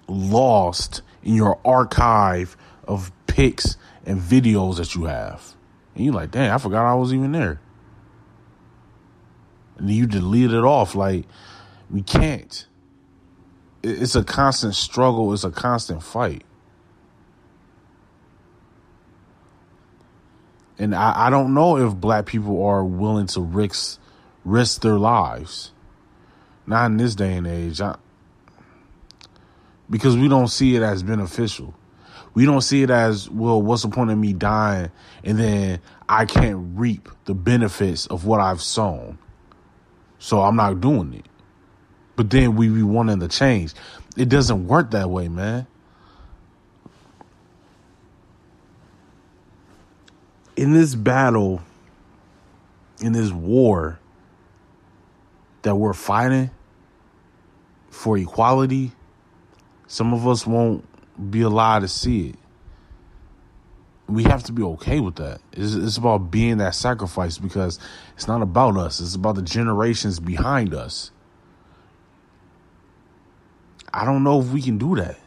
lost 0.09 1.03
in 1.23 1.35
your 1.35 1.59
archive 1.65 2.57
of 2.87 3.11
pics 3.27 3.77
and 4.05 4.21
videos 4.21 4.77
that 4.77 4.95
you 4.95 5.05
have. 5.05 5.55
And 5.95 6.05
you're 6.05 6.15
like, 6.15 6.31
dang, 6.31 6.51
I 6.51 6.59
forgot 6.59 6.85
I 6.85 6.95
was 6.95 7.13
even 7.13 7.33
there. 7.33 7.61
And 9.79 9.91
you 9.91 10.07
delete 10.07 10.53
it 10.53 10.65
off. 10.65 10.95
Like, 10.95 11.27
we 11.91 12.03
can't. 12.03 12.67
It's 13.83 14.17
a 14.17 14.25
constant 14.25 14.75
struggle, 14.75 15.33
it's 15.33 15.45
a 15.45 15.51
constant 15.51 16.03
fight. 16.03 16.43
and 20.79 20.95
I, 20.95 21.27
I 21.27 21.31
don't 21.31 21.55
know 21.55 21.79
if 21.79 21.95
black 21.95 22.27
people 22.27 22.65
are 22.65 22.85
willing 22.85 23.27
to 23.29 23.41
risk 23.41 24.01
risk 24.45 24.83
their 24.83 24.99
lives. 24.99 25.73
Not 26.67 26.87
in 26.87 26.97
this 26.97 27.15
day 27.15 27.35
and 27.35 27.47
age. 27.47 27.81
I, 27.81 27.97
because 29.89 30.17
we 30.17 30.29
don't 30.29 30.49
see 30.49 30.75
it 30.77 30.83
as 30.83 31.03
beneficial. 31.03 31.75
We 32.35 32.45
don't 32.45 32.61
see 32.61 32.83
it 32.83 32.91
as, 32.91 33.31
well, 33.31 33.62
what's 33.62 33.83
the 33.83 33.89
point 33.89 34.11
of 34.11 34.19
me 34.19 34.33
dying 34.33 34.91
and 35.25 35.39
then 35.39 35.81
I 36.09 36.27
can't 36.27 36.77
reap 36.79 37.09
the 37.25 37.35
benefits 37.35 38.07
of 38.07 38.27
what 38.27 38.41
I've 38.41 38.61
sown. 38.61 39.19
So 40.19 40.41
I'm 40.41 40.57
not 40.57 40.81
doing 40.81 41.15
it. 41.15 41.27
But 42.17 42.31
then 42.31 42.57
we 42.57 42.69
be 42.69 42.83
wanting 42.83 43.21
to 43.21 43.29
change. 43.29 43.75
It 44.17 44.29
doesn't 44.29 44.67
work 44.67 44.93
that 44.93 45.11
way, 45.11 45.29
man. 45.29 45.67
in 50.57 50.73
this 50.73 50.95
battle, 50.95 51.63
in 53.01 53.13
this 53.13 53.31
war 53.31 53.99
that 55.63 55.77
we're 55.77 55.93
fighting 55.93 56.51
for 57.91 58.17
equality, 58.17 58.93
some 59.87 60.15
of 60.15 60.27
us 60.27 60.47
won't 60.47 60.85
be 61.31 61.43
allowed 61.43 61.81
to 61.81 61.89
see 61.89 62.31
it. 62.31 62.37
We 64.09 64.23
have 64.25 64.45
to 64.45 64.53
be 64.53 64.62
okay 64.62 65.01
with 65.01 65.16
that. 65.16 65.40
It's, 65.53 65.75
it's 65.75 65.97
about 65.97 66.31
being 66.31 66.59
that 66.59 66.75
sacrifice 66.75 67.38
because 67.38 67.79
it's 68.14 68.29
not 68.29 68.42
about 68.42 68.77
us, 68.77 69.01
it's 69.01 69.14
about 69.14 69.35
the 69.35 69.42
generations 69.42 70.21
behind 70.21 70.75
us. 70.75 71.11
I 73.92 74.05
don't 74.05 74.23
know 74.23 74.40
if 74.40 74.49
we 74.49 74.62
can 74.62 74.79
do 74.79 74.95
that. 74.97 75.19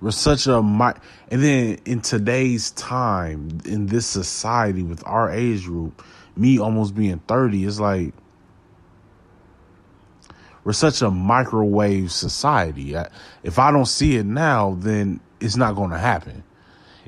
We're 0.00 0.12
such 0.12 0.46
a 0.46 0.58
and 0.58 0.94
then 1.42 1.78
in 1.84 2.00
today's 2.00 2.70
time 2.70 3.58
in 3.64 3.86
this 3.86 4.06
society 4.06 4.84
with 4.84 5.02
our 5.04 5.30
age 5.30 5.64
group, 5.64 6.04
me 6.36 6.58
almost 6.58 6.94
being 6.94 7.18
30, 7.26 7.64
it's 7.64 7.80
like 7.80 8.14
we're 10.62 10.72
such 10.72 11.02
a 11.02 11.10
microwave 11.10 12.12
society. 12.12 12.94
If 13.42 13.58
I 13.58 13.72
don't 13.72 13.86
see 13.86 14.16
it 14.16 14.26
now, 14.26 14.76
then 14.78 15.18
it's 15.40 15.56
not 15.56 15.74
going 15.76 15.90
to 15.90 15.98
happen. 15.98 16.44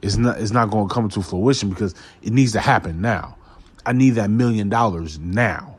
It's 0.02 0.16
not 0.16 0.40
it's 0.40 0.52
not 0.52 0.70
going 0.70 0.88
to 0.88 0.94
come 0.94 1.08
to 1.10 1.22
fruition 1.22 1.68
because 1.68 1.94
it 2.22 2.32
needs 2.32 2.52
to 2.52 2.60
happen 2.60 3.00
now. 3.00 3.36
I 3.84 3.92
need 3.92 4.10
that 4.10 4.30
million 4.30 4.68
dollars 4.68 5.18
now. 5.18 5.78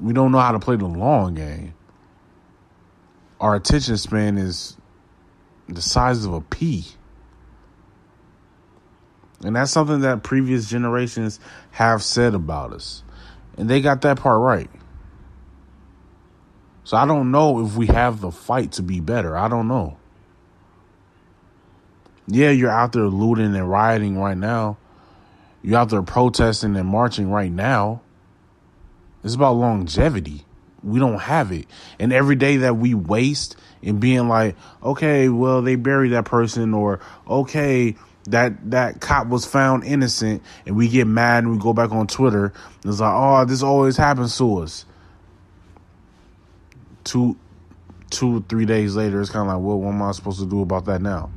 We 0.00 0.12
don't 0.12 0.32
know 0.32 0.38
how 0.38 0.52
to 0.52 0.58
play 0.58 0.76
the 0.76 0.86
long 0.86 1.34
game 1.34 1.74
our 3.40 3.54
attention 3.54 3.96
span 3.96 4.38
is 4.38 4.76
the 5.68 5.82
size 5.82 6.24
of 6.24 6.32
a 6.32 6.40
pea. 6.40 6.84
And 9.42 9.54
that's 9.54 9.70
something 9.70 10.00
that 10.00 10.22
previous 10.22 10.68
generations 10.68 11.38
have 11.72 12.02
said 12.02 12.34
about 12.34 12.72
us. 12.72 13.02
And 13.58 13.68
they 13.68 13.80
got 13.80 14.02
that 14.02 14.18
part 14.18 14.40
right. 14.40 14.70
So 16.86 16.96
I 16.96 17.04
don't 17.04 17.30
know 17.30 17.66
if 17.66 17.76
we 17.76 17.86
have 17.86 18.20
the 18.20 18.30
fight 18.30 18.72
to 18.72 18.82
be 18.82 19.00
better. 19.00 19.36
I 19.36 19.48
don't 19.48 19.66
know. 19.66 19.96
Yeah, 22.28 22.50
you're 22.50 22.70
out 22.70 22.92
there 22.92 23.08
looting 23.08 23.56
and 23.56 23.70
rioting 23.70 24.18
right 24.18 24.36
now. 24.36 24.78
You're 25.62 25.78
out 25.78 25.90
there 25.90 26.02
protesting 26.02 26.76
and 26.76 26.88
marching 26.88 27.30
right 27.30 27.50
now. 27.50 28.02
It's 29.24 29.34
about 29.34 29.56
longevity 29.56 30.46
we 30.86 31.00
don't 31.00 31.18
have 31.18 31.52
it. 31.52 31.66
And 31.98 32.12
every 32.12 32.36
day 32.36 32.58
that 32.58 32.76
we 32.76 32.94
waste 32.94 33.56
in 33.82 33.98
being 33.98 34.28
like, 34.28 34.54
okay, 34.82 35.28
well, 35.28 35.60
they 35.60 35.74
buried 35.74 36.12
that 36.12 36.24
person 36.24 36.72
or 36.72 37.00
okay, 37.26 37.96
that 38.28 38.70
that 38.70 39.00
cop 39.00 39.26
was 39.26 39.44
found 39.44 39.84
innocent 39.84 40.42
and 40.64 40.76
we 40.76 40.88
get 40.88 41.06
mad 41.06 41.44
and 41.44 41.52
we 41.52 41.58
go 41.58 41.72
back 41.72 41.92
on 41.92 42.06
Twitter 42.06 42.52
it's 42.84 43.00
like, 43.00 43.12
oh, 43.12 43.44
this 43.44 43.62
always 43.62 43.96
happens 43.96 44.36
to 44.38 44.58
us. 44.58 44.84
Two 47.06 47.36
two, 48.10 48.44
three 48.48 48.66
days 48.66 48.94
later, 48.94 49.20
it's 49.20 49.30
kinda 49.30 49.46
like, 49.46 49.62
well, 49.62 49.80
what 49.80 49.92
am 49.92 50.02
I 50.02 50.12
supposed 50.12 50.40
to 50.40 50.46
do 50.46 50.60
about 50.60 50.84
that 50.84 51.00
now? 51.00 51.30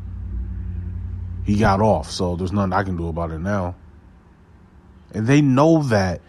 He 1.46 1.56
got 1.56 1.80
off, 1.80 2.12
so 2.12 2.36
there's 2.36 2.52
nothing 2.52 2.74
I 2.74 2.84
can 2.84 2.98
do 2.98 3.08
about 3.08 3.32
it 3.32 3.40
now. 3.40 3.76
And 5.14 5.26
they 5.26 5.42
know 5.42 5.82
that 5.84 6.22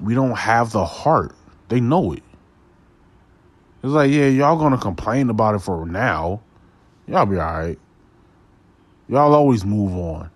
we 0.00 0.14
don't 0.14 0.36
have 0.36 0.72
the 0.72 0.84
heart 0.84 1.34
they 1.68 1.80
know 1.80 2.12
it. 2.12 2.22
It's 3.82 3.92
like, 3.92 4.10
yeah, 4.10 4.26
y'all 4.26 4.58
gonna 4.58 4.78
complain 4.78 5.30
about 5.30 5.54
it 5.54 5.60
for 5.60 5.86
now, 5.86 6.40
Y'all 7.08 7.24
be 7.24 7.36
alright. 7.36 7.78
Y'all 9.08 9.32
always 9.32 9.64
move 9.64 9.92
on. 9.92 10.28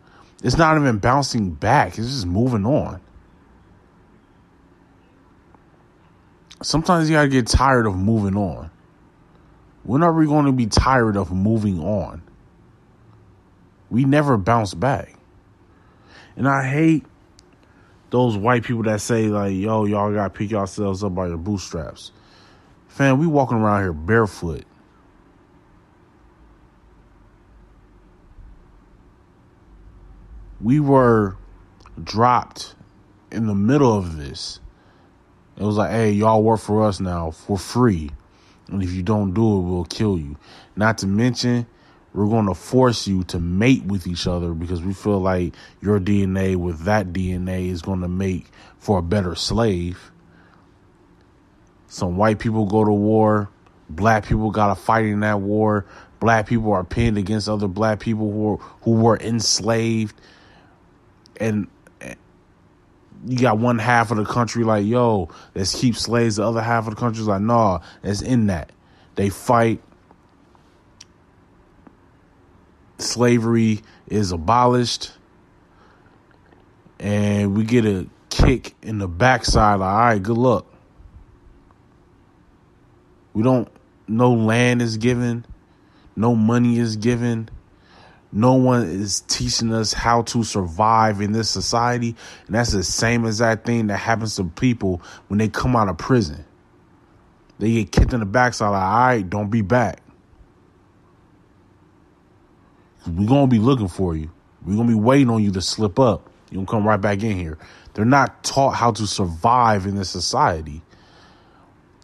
It's 0.44 0.56
not 0.56 0.76
even 0.76 0.98
bouncing 0.98 1.50
back, 1.50 1.98
it's 1.98 2.08
just 2.08 2.26
moving 2.26 2.64
on. 2.64 3.00
Sometimes 6.62 7.08
you 7.08 7.16
gotta 7.16 7.28
get 7.28 7.46
tired 7.46 7.86
of 7.86 7.96
moving 7.96 8.36
on. 8.36 8.70
When 9.82 10.02
are 10.02 10.12
we 10.12 10.26
going 10.26 10.44
to 10.44 10.52
be 10.52 10.66
tired 10.66 11.16
of 11.16 11.32
moving 11.32 11.80
on? 11.80 12.22
We 13.88 14.04
never 14.04 14.36
bounce 14.36 14.74
back. 14.74 15.14
And 16.36 16.46
I 16.46 16.68
hate 16.68 17.04
those 18.10 18.36
white 18.36 18.62
people 18.62 18.82
that 18.84 19.00
say, 19.00 19.28
like, 19.28 19.54
yo, 19.54 19.84
y'all 19.86 20.12
gotta 20.12 20.30
pick 20.30 20.50
yourselves 20.50 21.02
up 21.02 21.14
by 21.14 21.28
your 21.28 21.38
bootstraps. 21.38 22.12
Fam, 22.88 23.18
we 23.18 23.26
walking 23.26 23.56
around 23.56 23.82
here 23.82 23.92
barefoot. 23.92 24.64
We 30.60 30.78
were 30.78 31.36
dropped 32.02 32.74
in 33.32 33.46
the 33.46 33.54
middle 33.54 33.96
of 33.96 34.18
this. 34.18 34.60
It 35.60 35.64
was 35.64 35.76
like, 35.76 35.90
hey, 35.90 36.10
y'all 36.12 36.42
work 36.42 36.58
for 36.58 36.84
us 36.84 37.00
now 37.00 37.32
for 37.32 37.58
free. 37.58 38.08
And 38.68 38.82
if 38.82 38.92
you 38.92 39.02
don't 39.02 39.34
do 39.34 39.58
it, 39.58 39.60
we'll 39.60 39.84
kill 39.84 40.18
you. 40.18 40.38
Not 40.74 40.96
to 40.98 41.06
mention, 41.06 41.66
we're 42.14 42.28
going 42.28 42.46
to 42.46 42.54
force 42.54 43.06
you 43.06 43.24
to 43.24 43.38
mate 43.38 43.84
with 43.84 44.06
each 44.06 44.26
other 44.26 44.54
because 44.54 44.80
we 44.80 44.94
feel 44.94 45.20
like 45.20 45.54
your 45.82 46.00
DNA 46.00 46.56
with 46.56 46.84
that 46.84 47.08
DNA 47.08 47.68
is 47.68 47.82
going 47.82 48.00
to 48.00 48.08
make 48.08 48.46
for 48.78 49.00
a 49.00 49.02
better 49.02 49.34
slave. 49.34 50.10
Some 51.88 52.16
white 52.16 52.38
people 52.38 52.64
go 52.64 52.82
to 52.82 52.92
war. 52.92 53.50
Black 53.90 54.26
people 54.26 54.50
got 54.50 54.68
to 54.68 54.80
fight 54.80 55.04
in 55.04 55.20
that 55.20 55.40
war. 55.40 55.84
Black 56.20 56.46
people 56.46 56.72
are 56.72 56.84
pinned 56.84 57.18
against 57.18 57.50
other 57.50 57.68
black 57.68 58.00
people 58.00 58.30
who 58.32 58.38
were, 58.38 58.56
who 58.56 58.92
were 58.92 59.18
enslaved. 59.18 60.18
And 61.38 61.68
you 63.26 63.38
got 63.38 63.58
one 63.58 63.78
half 63.78 64.10
of 64.10 64.16
the 64.16 64.24
country 64.24 64.64
like, 64.64 64.86
yo, 64.86 65.28
let's 65.54 65.78
keep 65.78 65.96
slaves. 65.96 66.36
The 66.36 66.44
other 66.44 66.62
half 66.62 66.86
of 66.86 66.94
the 66.94 67.00
country 67.00 67.20
is 67.20 67.28
like, 67.28 67.42
nah, 67.42 67.80
it's 68.02 68.22
in 68.22 68.46
that. 68.46 68.72
They 69.14 69.28
fight. 69.28 69.82
Slavery 72.98 73.80
is 74.06 74.32
abolished. 74.32 75.12
And 76.98 77.56
we 77.56 77.64
get 77.64 77.84
a 77.84 78.08
kick 78.30 78.74
in 78.82 78.98
the 78.98 79.08
backside. 79.08 79.80
Like, 79.80 79.90
all 79.90 79.98
right, 79.98 80.22
good 80.22 80.38
luck. 80.38 80.66
We 83.32 83.42
don't, 83.42 83.68
no 84.08 84.32
land 84.32 84.82
is 84.82 84.96
given, 84.96 85.46
no 86.16 86.34
money 86.34 86.78
is 86.78 86.96
given 86.96 87.48
no 88.32 88.54
one 88.54 88.82
is 88.82 89.22
teaching 89.22 89.72
us 89.72 89.92
how 89.92 90.22
to 90.22 90.44
survive 90.44 91.20
in 91.20 91.32
this 91.32 91.50
society. 91.50 92.14
And 92.46 92.54
that's 92.54 92.72
the 92.72 92.84
same 92.84 93.26
exact 93.26 93.66
thing 93.66 93.88
that 93.88 93.96
happens 93.96 94.36
to 94.36 94.44
people 94.44 95.02
when 95.28 95.38
they 95.38 95.48
come 95.48 95.74
out 95.74 95.88
of 95.88 95.98
prison. 95.98 96.44
They 97.58 97.72
get 97.72 97.92
kicked 97.92 98.12
in 98.12 98.20
the 98.20 98.26
backside 98.26 98.70
like, 98.70 98.82
all 98.82 98.98
right, 98.98 99.28
don't 99.28 99.50
be 99.50 99.62
back. 99.62 100.00
We're 103.06 103.26
going 103.26 103.48
to 103.48 103.50
be 103.50 103.58
looking 103.58 103.88
for 103.88 104.14
you. 104.14 104.30
We're 104.64 104.76
going 104.76 104.88
to 104.88 104.94
be 104.94 105.00
waiting 105.00 105.30
on 105.30 105.42
you 105.42 105.50
to 105.52 105.60
slip 105.60 105.98
up. 105.98 106.30
You're 106.50 106.56
going 106.56 106.66
to 106.66 106.70
come 106.70 106.86
right 106.86 107.00
back 107.00 107.22
in 107.22 107.36
here. 107.36 107.58
They're 107.94 108.04
not 108.04 108.44
taught 108.44 108.72
how 108.72 108.92
to 108.92 109.06
survive 109.06 109.86
in 109.86 109.96
this 109.96 110.10
society. 110.10 110.82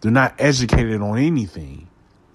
They're 0.01 0.11
not 0.11 0.35
educated 0.39 1.01
on 1.01 1.17
anything. 1.17 1.87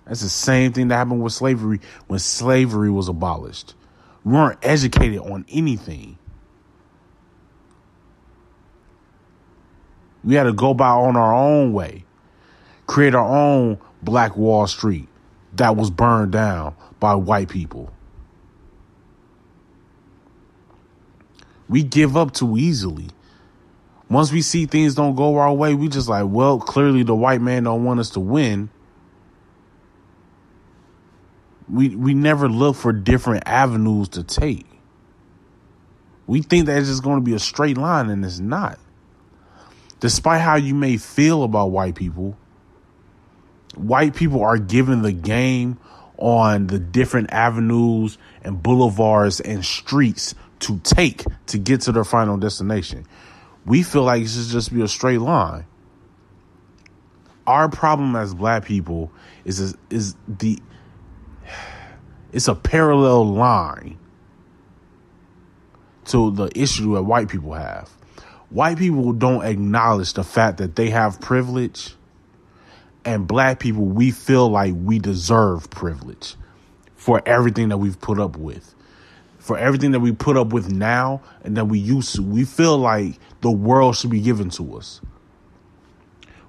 That's 0.06 0.20
the 0.20 0.28
same 0.28 0.72
thing 0.72 0.88
that 0.88 0.96
happened 0.96 1.22
with 1.22 1.32
slavery 1.32 1.80
when 2.06 2.18
slavery 2.18 2.90
was 2.90 3.08
abolished. 3.08 3.74
We 4.24 4.32
weren't 4.32 4.58
educated 4.62 5.18
on 5.18 5.44
anything. 5.48 6.18
We 10.24 10.34
had 10.34 10.44
to 10.44 10.52
go 10.52 10.74
by 10.74 10.90
on 10.90 11.16
our 11.16 11.34
own 11.34 11.72
way, 11.72 12.04
create 12.86 13.14
our 13.14 13.26
own 13.26 13.78
Black 14.02 14.36
Wall 14.36 14.66
Street 14.66 15.08
that 15.54 15.76
was 15.76 15.90
burned 15.90 16.32
down 16.32 16.74
by 17.00 17.14
white 17.14 17.48
people. 17.48 17.92
We 21.68 21.82
give 21.82 22.16
up 22.16 22.32
too 22.32 22.56
easily. 22.56 23.08
Once 24.08 24.30
we 24.30 24.42
see 24.42 24.66
things 24.66 24.94
don't 24.94 25.14
go 25.16 25.36
our 25.38 25.52
way, 25.52 25.74
we 25.74 25.88
just 25.88 26.08
like, 26.08 26.26
well, 26.28 26.60
clearly 26.60 27.02
the 27.02 27.14
white 27.14 27.40
man 27.40 27.64
don't 27.64 27.84
want 27.84 27.98
us 27.98 28.10
to 28.10 28.20
win 28.20 28.68
we 31.72 31.96
we 31.96 32.14
never 32.14 32.48
look 32.48 32.76
for 32.76 32.92
different 32.92 33.44
avenues 33.46 34.10
to 34.10 34.22
take. 34.22 34.66
We 36.26 36.42
think 36.42 36.66
that 36.66 36.78
it's 36.78 36.88
just 36.88 37.02
going 37.02 37.16
to 37.18 37.24
be 37.24 37.34
a 37.34 37.38
straight 37.38 37.78
line, 37.78 38.10
and 38.10 38.24
it's 38.24 38.38
not. 38.38 38.78
Despite 39.98 40.40
how 40.40 40.56
you 40.56 40.74
may 40.74 40.98
feel 40.98 41.42
about 41.44 41.70
white 41.70 41.94
people, 41.94 42.36
white 43.74 44.14
people 44.14 44.42
are 44.42 44.58
given 44.58 45.02
the 45.02 45.12
game 45.12 45.78
on 46.18 46.66
the 46.66 46.78
different 46.78 47.32
avenues 47.32 48.18
and 48.42 48.62
boulevards 48.62 49.40
and 49.40 49.64
streets 49.64 50.34
to 50.60 50.78
take 50.80 51.24
to 51.46 51.58
get 51.58 51.80
to 51.82 51.92
their 51.92 52.04
final 52.04 52.36
destination. 52.36 53.06
We 53.64 53.82
feel 53.82 54.02
like 54.02 54.22
it 54.22 54.28
should 54.28 54.48
just 54.48 54.72
be 54.72 54.82
a 54.82 54.88
straight 54.88 55.20
line. 55.20 55.64
Our 57.46 57.68
problem 57.68 58.14
as 58.14 58.34
black 58.34 58.64
people 58.64 59.10
is 59.44 59.76
is 59.90 60.14
the 60.28 60.58
it's 62.32 62.48
a 62.48 62.54
parallel 62.54 63.32
line 63.32 63.98
to 66.06 66.30
the 66.30 66.50
issue 66.58 66.94
that 66.94 67.02
white 67.02 67.28
people 67.28 67.52
have. 67.52 67.88
White 68.50 68.78
people 68.78 69.12
don't 69.12 69.44
acknowledge 69.44 70.14
the 70.14 70.24
fact 70.24 70.58
that 70.58 70.76
they 70.76 70.90
have 70.90 71.20
privilege, 71.20 71.94
and 73.04 73.26
black 73.26 73.60
people, 73.60 73.84
we 73.84 74.10
feel 74.10 74.48
like 74.48 74.74
we 74.76 74.98
deserve 74.98 75.70
privilege 75.70 76.36
for 76.94 77.22
everything 77.26 77.68
that 77.70 77.78
we've 77.78 78.00
put 78.00 78.18
up 78.18 78.36
with. 78.36 78.74
For 79.38 79.58
everything 79.58 79.90
that 79.90 80.00
we 80.00 80.12
put 80.12 80.36
up 80.36 80.52
with 80.52 80.70
now 80.70 81.20
and 81.42 81.56
that 81.56 81.64
we 81.64 81.78
used 81.78 82.14
to, 82.14 82.22
we 82.22 82.44
feel 82.44 82.78
like 82.78 83.18
the 83.40 83.50
world 83.50 83.96
should 83.96 84.10
be 84.10 84.20
given 84.20 84.50
to 84.50 84.76
us. 84.76 85.00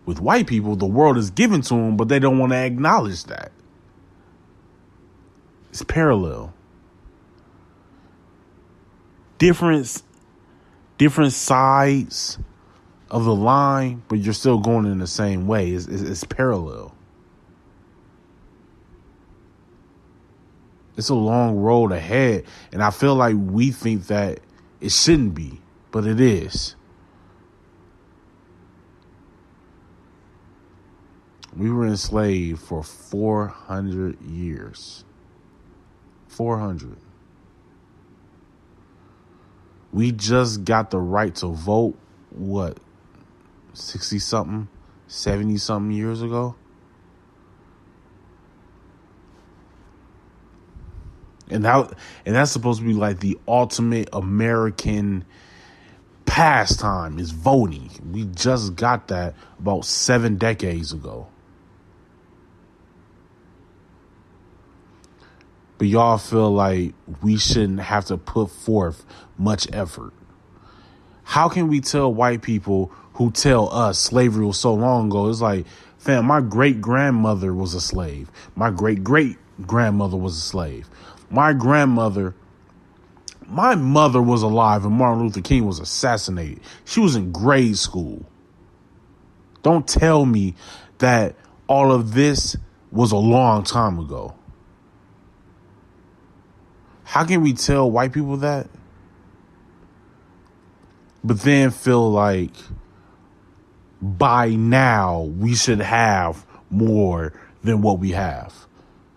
With 0.06 0.20
white 0.20 0.46
people, 0.46 0.76
the 0.76 0.86
world 0.86 1.18
is 1.18 1.32
given 1.32 1.62
to 1.62 1.74
them, 1.74 1.98
but 1.98 2.08
they 2.08 2.20
don't 2.20 2.38
want 2.38 2.52
to 2.52 2.58
acknowledge 2.58 3.24
that. 3.26 3.52
It's 5.74 5.82
parallel. 5.82 6.54
Different, 9.40 10.04
different 11.00 11.34
sides 11.34 12.38
of 13.10 13.26
the 13.26 13.34
line, 13.34 14.04
but 14.08 14.20
you're 14.20 14.36
still 14.36 14.60
going 14.60 14.86
in 14.86 15.00
the 15.00 15.08
same 15.08 15.48
way. 15.48 15.72
It's, 15.72 15.88
it's, 15.88 16.04
it's 16.04 16.24
parallel. 16.26 16.96
It's 20.96 21.10
a 21.10 21.16
long 21.16 21.58
road 21.58 21.92
ahead, 21.92 22.46
and 22.72 22.84
I 22.84 22.92
feel 22.92 23.16
like 23.16 23.36
we 23.36 23.72
think 23.72 24.06
that 24.08 24.42
it 24.80 24.92
shouldn't 24.92 25.34
be, 25.34 25.60
but 25.90 26.06
it 26.06 26.22
is. 26.22 26.76
We 31.58 31.72
were 31.72 31.88
enslaved 31.88 32.62
for 32.62 32.84
400 32.84 34.22
years. 34.22 35.04
400. 36.34 36.98
We 39.92 40.12
just 40.12 40.66
got 40.66 40.90
the 40.90 41.00
right 41.00 41.34
to 41.36 41.48
vote, 41.48 41.96
what, 42.32 42.80
60 43.74 44.20
something, 44.20 44.68
70 45.08 45.58
something 45.58 45.92
years 45.96 46.22
ago? 46.22 46.56
And 51.50 51.66
that 51.66 51.94
and 52.26 52.36
that's 52.36 52.52
supposed 52.52 52.80
to 52.80 52.86
be 52.86 52.94
like 52.94 53.20
the 53.20 53.38
ultimate 53.48 54.10
American 54.12 55.26
pastime 56.26 57.20
is 57.20 57.30
voting. 57.30 57.92
We 58.12 58.26
just 58.26 58.76
got 58.76 59.10
that 59.10 59.36
about 59.60 59.86
7 59.86 60.38
decades 60.38 60.94
ago. 60.94 61.28
But 65.78 65.88
y'all 65.88 66.18
feel 66.18 66.52
like 66.52 66.94
we 67.22 67.38
shouldn't 67.38 67.82
have 67.82 68.06
to 68.06 68.18
put 68.18 68.52
forth 68.52 69.06
much 69.38 69.68
effort. 69.74 70.14
How 71.24 71.50
can 71.50 71.68
we 71.68 71.80
tell 71.82 72.14
white 72.14 72.42
people 72.42 72.92
who 73.14 73.32
tell 73.32 73.74
us 73.74 74.00
slavery 74.00 74.46
was 74.46 74.60
so 74.60 74.74
long 74.74 75.08
ago? 75.08 75.30
It's 75.30 75.42
like, 75.42 75.66
fam, 75.98 76.26
my 76.26 76.42
great 76.42 76.82
grandmother 76.82 77.54
was 77.54 77.74
a 77.74 77.82
slave. 77.82 78.30
My 78.56 78.70
great 78.70 79.04
great 79.04 79.38
grandmother 79.66 80.18
was 80.18 80.38
a 80.38 80.42
slave. 80.42 80.90
My 81.30 81.54
grandmother, 81.54 82.36
my 83.48 83.76
mother 83.76 84.22
was 84.22 84.44
alive 84.44 84.86
and 84.86 84.96
Martin 84.96 85.24
Luther 85.24 85.42
King 85.42 85.66
was 85.66 85.80
assassinated. 85.80 86.60
She 86.86 87.00
was 87.00 87.16
in 87.16 87.32
grade 87.32 87.78
school. 87.78 88.26
Don't 89.64 89.88
tell 89.88 90.26
me 90.26 90.56
that 91.00 91.36
all 91.68 91.92
of 91.92 92.14
this 92.14 92.58
was 92.92 93.12
a 93.12 93.18
long 93.18 93.64
time 93.64 93.98
ago. 93.98 94.36
How 97.04 97.26
can 97.26 97.42
we 97.42 97.54
tell 97.54 97.90
white 97.90 98.14
people 98.14 98.38
that? 98.38 98.68
But 101.24 101.42
then 101.42 101.72
feel 101.72 102.12
like 102.12 102.54
by 104.02 104.50
now 104.50 105.22
we 105.22 105.56
should 105.56 105.80
have 105.80 106.46
more 106.70 107.34
than 107.64 107.82
what 107.82 108.00
we 108.00 108.12
have. 108.12 108.68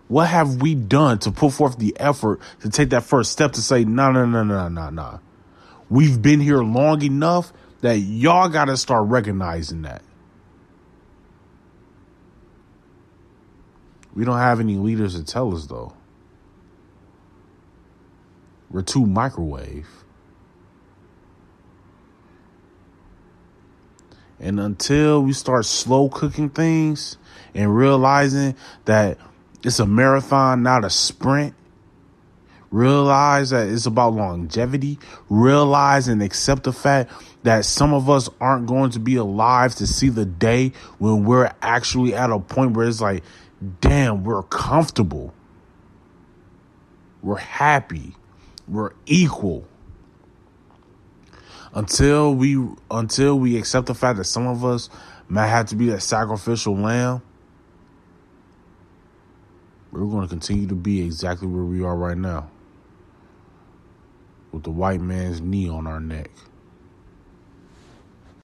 What 0.07 0.27
have 0.27 0.61
we 0.61 0.73
done 0.73 1.19
to 1.19 1.31
put 1.31 1.51
forth 1.51 1.77
the 1.77 1.93
effort 1.99 2.39
to 2.61 2.69
take 2.69 2.91
that 2.91 3.03
first 3.03 3.31
step 3.31 3.51
to 3.53 3.61
say, 3.61 3.83
no, 3.83 4.11
no, 4.11 4.25
no, 4.25 4.43
no, 4.43 4.69
no, 4.69 4.89
no. 4.89 5.19
We've 5.89 6.21
been 6.21 6.39
here 6.39 6.63
long 6.63 7.01
enough 7.01 7.51
that 7.81 7.97
y'all 7.97 8.47
got 8.47 8.65
to 8.65 8.77
start 8.77 9.07
recognizing 9.07 9.81
that. 9.81 10.01
We 14.13 14.23
don't 14.23 14.37
have 14.37 14.59
any 14.59 14.77
leaders 14.77 15.15
to 15.15 15.23
tell 15.23 15.53
us, 15.53 15.65
though. 15.65 15.93
We're 18.69 18.81
too 18.81 19.05
microwave. 19.05 19.87
And 24.39 24.59
until 24.59 25.23
we 25.23 25.33
start 25.33 25.65
slow 25.65 26.09
cooking 26.09 26.49
things 26.49 27.17
and 27.55 27.75
realizing 27.75 28.55
that 28.85 29.17
it's 29.63 29.79
a 29.79 29.85
marathon, 29.85 30.61
not 30.61 30.85
a 30.85 30.89
sprint, 30.89 31.55
realize 32.69 33.49
that 33.49 33.67
it's 33.67 33.85
about 33.85 34.13
longevity, 34.13 34.99
realize 35.29 36.07
and 36.07 36.21
accept 36.21 36.63
the 36.63 36.73
fact 36.73 37.11
that 37.43 37.65
some 37.65 37.93
of 37.93 38.09
us 38.09 38.29
aren't 38.39 38.67
going 38.67 38.91
to 38.91 38.99
be 38.99 39.15
alive 39.15 39.73
to 39.75 39.87
see 39.87 40.09
the 40.09 40.25
day 40.25 40.73
when 40.99 41.23
we're 41.23 41.51
actually 41.61 42.13
at 42.13 42.29
a 42.29 42.39
point 42.39 42.75
where 42.75 42.87
it's 42.87 43.01
like, 43.01 43.23
damn, 43.81 44.23
we're 44.23 44.43
comfortable. 44.43 45.33
We're 47.23 47.37
happy. 47.37 48.15
We're 48.67 48.91
equal. 49.05 49.67
Until 51.73 52.33
we 52.33 52.57
until 52.89 53.39
we 53.39 53.57
accept 53.57 53.87
the 53.87 53.93
fact 53.93 54.17
that 54.17 54.23
some 54.25 54.47
of 54.47 54.65
us 54.65 54.89
might 55.27 55.47
have 55.47 55.67
to 55.67 55.75
be 55.75 55.89
that 55.89 56.01
sacrificial 56.01 56.75
lamb, 56.75 57.21
we're 59.91 60.05
going 60.05 60.23
to 60.23 60.27
continue 60.27 60.67
to 60.67 60.75
be 60.75 61.03
exactly 61.03 61.47
where 61.47 61.63
we 61.63 61.83
are 61.83 61.95
right 61.95 62.17
now. 62.17 62.49
With 64.51 64.63
the 64.63 64.71
white 64.71 65.01
man's 65.01 65.41
knee 65.41 65.69
on 65.69 65.87
our 65.87 65.99
neck. 65.99 66.31